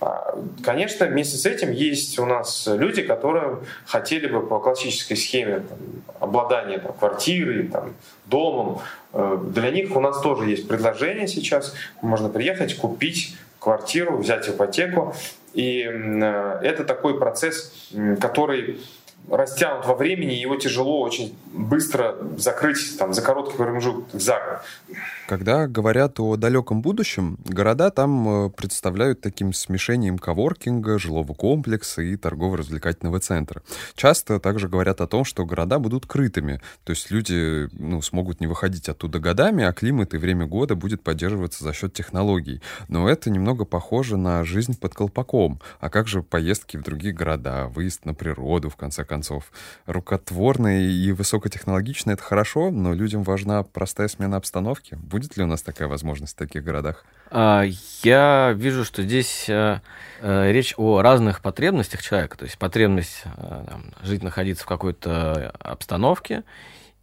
А, 0.00 0.36
конечно, 0.64 1.06
вместе 1.06 1.36
с 1.36 1.46
этим 1.46 1.70
есть 1.70 2.18
у 2.18 2.26
нас 2.26 2.66
люди, 2.66 3.02
которые 3.02 3.58
хотели 3.86 4.26
бы 4.26 4.44
по 4.46 4.58
классической 4.58 5.16
схеме 5.16 5.60
там, 5.60 5.78
обладания 6.18 6.78
там, 6.78 6.92
квартирой, 6.92 7.68
там, 7.68 7.94
домом. 8.26 8.80
Э, 9.12 9.38
для 9.42 9.70
них 9.70 9.96
у 9.96 10.00
нас 10.00 10.20
тоже 10.20 10.48
есть 10.48 10.68
предложение 10.68 11.28
сейчас. 11.28 11.74
Можно 12.02 12.28
приехать, 12.28 12.76
купить 12.76 13.36
квартиру, 13.58 14.16
взять 14.18 14.48
ипотеку. 14.48 15.14
И 15.52 15.82
э, 15.82 16.60
это 16.62 16.84
такой 16.84 17.18
процесс, 17.18 17.90
который 18.20 18.80
растянут 19.28 19.86
во 19.86 19.94
времени, 19.94 20.32
его 20.32 20.56
тяжело 20.56 21.00
очень 21.02 21.36
быстро 21.52 22.16
закрыть 22.36 22.98
там, 22.98 23.12
за 23.12 23.22
короткий 23.22 23.56
промежуток 23.56 24.20
за 24.20 24.34
год. 24.34 24.96
Когда 25.30 25.68
говорят 25.68 26.18
о 26.18 26.34
далеком 26.34 26.82
будущем, 26.82 27.38
города 27.44 27.90
там 27.90 28.46
э, 28.46 28.50
представляют 28.50 29.20
таким 29.20 29.52
смешением 29.52 30.18
коворкинга, 30.18 30.98
жилого 30.98 31.34
комплекса 31.34 32.02
и 32.02 32.16
торгово-развлекательного 32.16 33.20
центра. 33.20 33.62
Часто 33.94 34.40
также 34.40 34.68
говорят 34.68 35.00
о 35.00 35.06
том, 35.06 35.24
что 35.24 35.46
города 35.46 35.78
будут 35.78 36.04
крытыми, 36.04 36.60
то 36.82 36.90
есть 36.90 37.12
люди 37.12 37.68
ну, 37.78 38.02
смогут 38.02 38.40
не 38.40 38.48
выходить 38.48 38.88
оттуда 38.88 39.20
годами, 39.20 39.62
а 39.62 39.72
климат 39.72 40.14
и 40.14 40.16
время 40.16 40.46
года 40.46 40.74
будет 40.74 41.04
поддерживаться 41.04 41.62
за 41.62 41.74
счет 41.74 41.94
технологий. 41.94 42.60
Но 42.88 43.08
это 43.08 43.30
немного 43.30 43.64
похоже 43.64 44.16
на 44.16 44.42
жизнь 44.42 44.76
под 44.80 44.94
колпаком. 44.94 45.60
А 45.78 45.90
как 45.90 46.08
же 46.08 46.24
поездки 46.24 46.76
в 46.76 46.82
другие 46.82 47.14
города, 47.14 47.68
выезд 47.68 48.04
на 48.04 48.14
природу, 48.14 48.68
в 48.68 48.74
конце 48.74 49.04
концов? 49.04 49.52
Рукотворные 49.86 50.90
и 50.90 51.12
высокотехнологичные— 51.12 52.14
это 52.14 52.22
хорошо, 52.24 52.72
но 52.72 52.94
людям 52.94 53.22
важна 53.22 53.62
простая 53.62 54.08
смена 54.08 54.36
обстановки. 54.36 54.98
Будет 55.20 55.36
ли 55.36 55.44
у 55.44 55.46
нас 55.46 55.60
такая 55.60 55.86
возможность 55.86 56.32
в 56.32 56.38
таких 56.38 56.64
городах? 56.64 57.04
А, 57.30 57.64
я 58.02 58.54
вижу, 58.56 58.86
что 58.86 59.02
здесь 59.02 59.50
э, 59.50 59.80
э, 60.22 60.50
речь 60.50 60.72
о 60.78 61.02
разных 61.02 61.42
потребностях 61.42 62.00
человека. 62.00 62.38
То 62.38 62.46
есть 62.46 62.56
потребность 62.56 63.24
э, 63.26 63.64
там, 63.68 63.92
жить, 64.02 64.22
находиться 64.22 64.64
в 64.64 64.66
какой-то 64.66 65.52
обстановке 65.58 66.42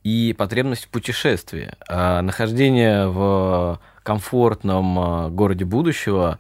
и 0.02 0.34
потребность 0.36 0.86
в 0.86 0.90
путешествии. 0.90 1.74
А 1.88 2.24
нахождение 2.24 3.08
в 3.08 3.80
комфортном 4.02 5.36
городе 5.36 5.66
будущего 5.66 6.40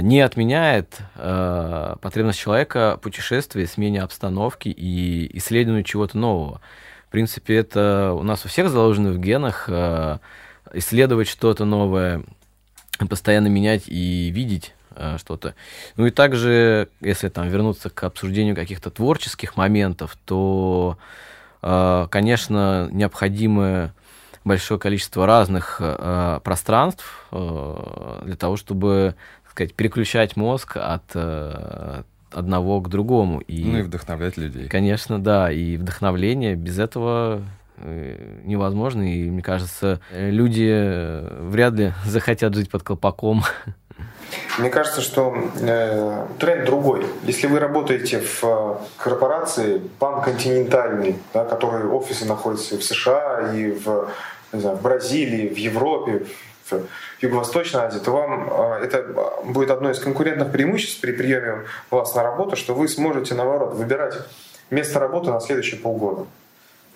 не 0.00 0.22
отменяет 0.22 0.96
потребность 1.14 2.38
человека 2.38 2.98
путешествия, 3.02 3.66
смене 3.66 4.00
обстановки 4.00 4.68
и 4.70 5.36
исследованию 5.36 5.84
чего-то 5.84 6.16
нового. 6.16 6.62
В 7.08 7.10
принципе, 7.10 7.56
это 7.56 8.16
у 8.18 8.22
нас 8.22 8.46
у 8.46 8.48
всех 8.48 8.70
заложено 8.70 9.10
в 9.10 9.18
генах 9.18 9.68
исследовать 10.76 11.28
что-то 11.28 11.64
новое, 11.64 12.22
постоянно 13.08 13.48
менять 13.48 13.84
и 13.86 14.30
видеть 14.30 14.74
э, 14.94 15.16
что-то. 15.18 15.54
Ну 15.96 16.06
и 16.06 16.10
также, 16.10 16.88
если 17.00 17.28
там 17.28 17.48
вернуться 17.48 17.90
к 17.90 18.04
обсуждению 18.04 18.54
каких-то 18.54 18.90
творческих 18.90 19.56
моментов, 19.56 20.16
то, 20.24 20.98
э, 21.62 22.06
конечно, 22.10 22.88
необходимо 22.92 23.92
большое 24.44 24.78
количество 24.78 25.26
разных 25.26 25.78
э, 25.80 26.40
пространств 26.44 27.26
для 27.32 28.36
того, 28.36 28.56
чтобы, 28.56 29.16
так 29.42 29.50
сказать, 29.50 29.74
переключать 29.74 30.36
мозг 30.36 30.76
от 30.76 31.16
одного 32.32 32.80
к 32.80 32.88
другому. 32.88 33.40
И, 33.40 33.64
ну 33.64 33.78
и 33.78 33.82
вдохновлять 33.82 34.36
людей. 34.36 34.68
Конечно, 34.68 35.18
да. 35.18 35.50
И 35.50 35.76
вдохновление 35.76 36.54
без 36.54 36.78
этого 36.78 37.42
Э, 37.42 37.42
невозможно. 37.78 39.02
И 39.02 39.30
мне 39.30 39.42
кажется, 39.42 40.00
люди 40.12 40.68
э, 40.70 41.40
вряд 41.42 41.74
ли 41.74 41.92
захотят 42.06 42.54
жить 42.54 42.70
под 42.70 42.82
колпаком. 42.82 43.42
Мне 44.58 44.70
кажется, 44.70 45.00
что 45.00 45.36
э, 45.60 46.26
тренд 46.38 46.64
другой. 46.64 47.06
Если 47.24 47.46
вы 47.46 47.58
работаете 47.60 48.20
в 48.20 48.42
э, 48.42 48.76
корпорации 48.96 49.78
панконтинентальной, 49.98 51.16
да, 51.34 51.44
которые 51.44 51.88
офисы 51.88 52.24
находятся 52.24 52.76
в 52.76 52.82
США 52.82 53.52
и 53.54 53.72
в, 53.72 54.10
знаю, 54.52 54.76
в 54.76 54.82
Бразилии, 54.82 55.48
в 55.48 55.56
Европе, 55.58 56.26
в 56.70 56.80
Юго-Восточной 57.20 57.82
Азии, 57.82 57.98
то 57.98 58.10
вам 58.10 58.48
э, 58.50 58.84
это 58.84 59.04
будет 59.44 59.70
одно 59.70 59.90
из 59.90 59.98
конкурентных 59.98 60.50
преимуществ 60.50 61.00
при 61.00 61.12
приеме 61.12 61.64
вас 61.90 62.14
на 62.14 62.22
работу, 62.22 62.56
что 62.56 62.74
вы 62.74 62.88
сможете, 62.88 63.34
наоборот, 63.34 63.74
выбирать 63.74 64.14
место 64.70 64.98
работы 64.98 65.30
на 65.30 65.40
следующие 65.40 65.80
полгода 65.80 66.26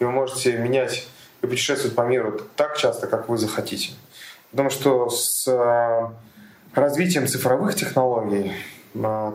и 0.01 0.05
вы 0.05 0.11
можете 0.11 0.57
менять 0.57 1.07
и 1.43 1.47
путешествовать 1.47 1.95
по 1.95 2.03
миру 2.03 2.41
так 2.57 2.77
часто, 2.77 3.07
как 3.07 3.29
вы 3.29 3.39
захотите. 3.39 3.93
Потому 4.51 4.71
что 4.71 5.09
с 5.09 5.47
развитием 6.75 7.27
цифровых 7.29 7.77
технологий 7.77 8.53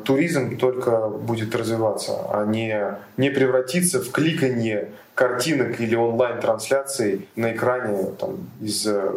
туризм 0.03 0.57
только 0.57 1.07
будет 1.07 1.55
развиваться, 1.55 2.26
а 2.30 2.45
не, 2.45 2.97
не 3.16 3.30
превратиться 3.30 4.01
в 4.01 4.11
кликанье 4.11 4.91
картинок 5.13 5.80
или 5.80 5.95
онлайн-трансляций 5.95 7.30
на 7.38 7.53
экране 7.53 8.11
там, 8.20 8.49
из 8.59 8.86
э, 8.86 9.11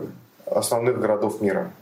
основных 0.47 1.01
городов 1.01 1.41
мира. 1.41 1.73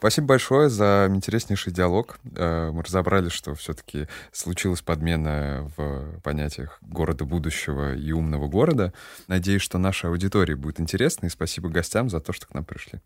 Спасибо 0.00 0.28
большое 0.28 0.70
за 0.70 1.10
интереснейший 1.14 1.74
диалог. 1.74 2.20
Э, 2.34 2.70
мы 2.72 2.82
разобрали, 2.82 3.28
что 3.28 3.54
все-таки 3.54 4.08
случилась 4.32 4.80
подмена 4.80 5.70
в 5.76 6.18
понятиях 6.22 6.78
города 6.80 7.26
будущего 7.26 7.94
и 7.94 8.10
умного 8.10 8.48
города. 8.48 8.94
Надеюсь, 9.28 9.60
что 9.60 9.76
нашей 9.76 10.08
аудитории 10.08 10.54
будет 10.54 10.80
интересно, 10.80 11.26
и 11.26 11.28
спасибо 11.28 11.68
гостям 11.68 12.08
за 12.08 12.20
то, 12.20 12.32
что 12.32 12.46
к 12.46 12.54
нам 12.54 12.64
пришли. 12.64 13.00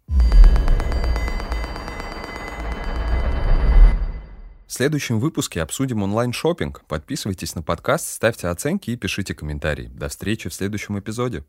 В 4.68 4.72
следующем 4.72 5.18
выпуске 5.18 5.62
обсудим 5.62 6.04
онлайн 6.04 6.32
шопинг 6.32 6.82
Подписывайтесь 6.86 7.56
на 7.56 7.62
подкаст, 7.62 8.06
ставьте 8.06 8.46
оценки 8.46 8.92
и 8.92 8.96
пишите 8.96 9.34
комментарии. 9.34 9.90
До 9.92 10.08
встречи 10.08 10.48
в 10.48 10.54
следующем 10.54 10.96
эпизоде. 10.96 11.42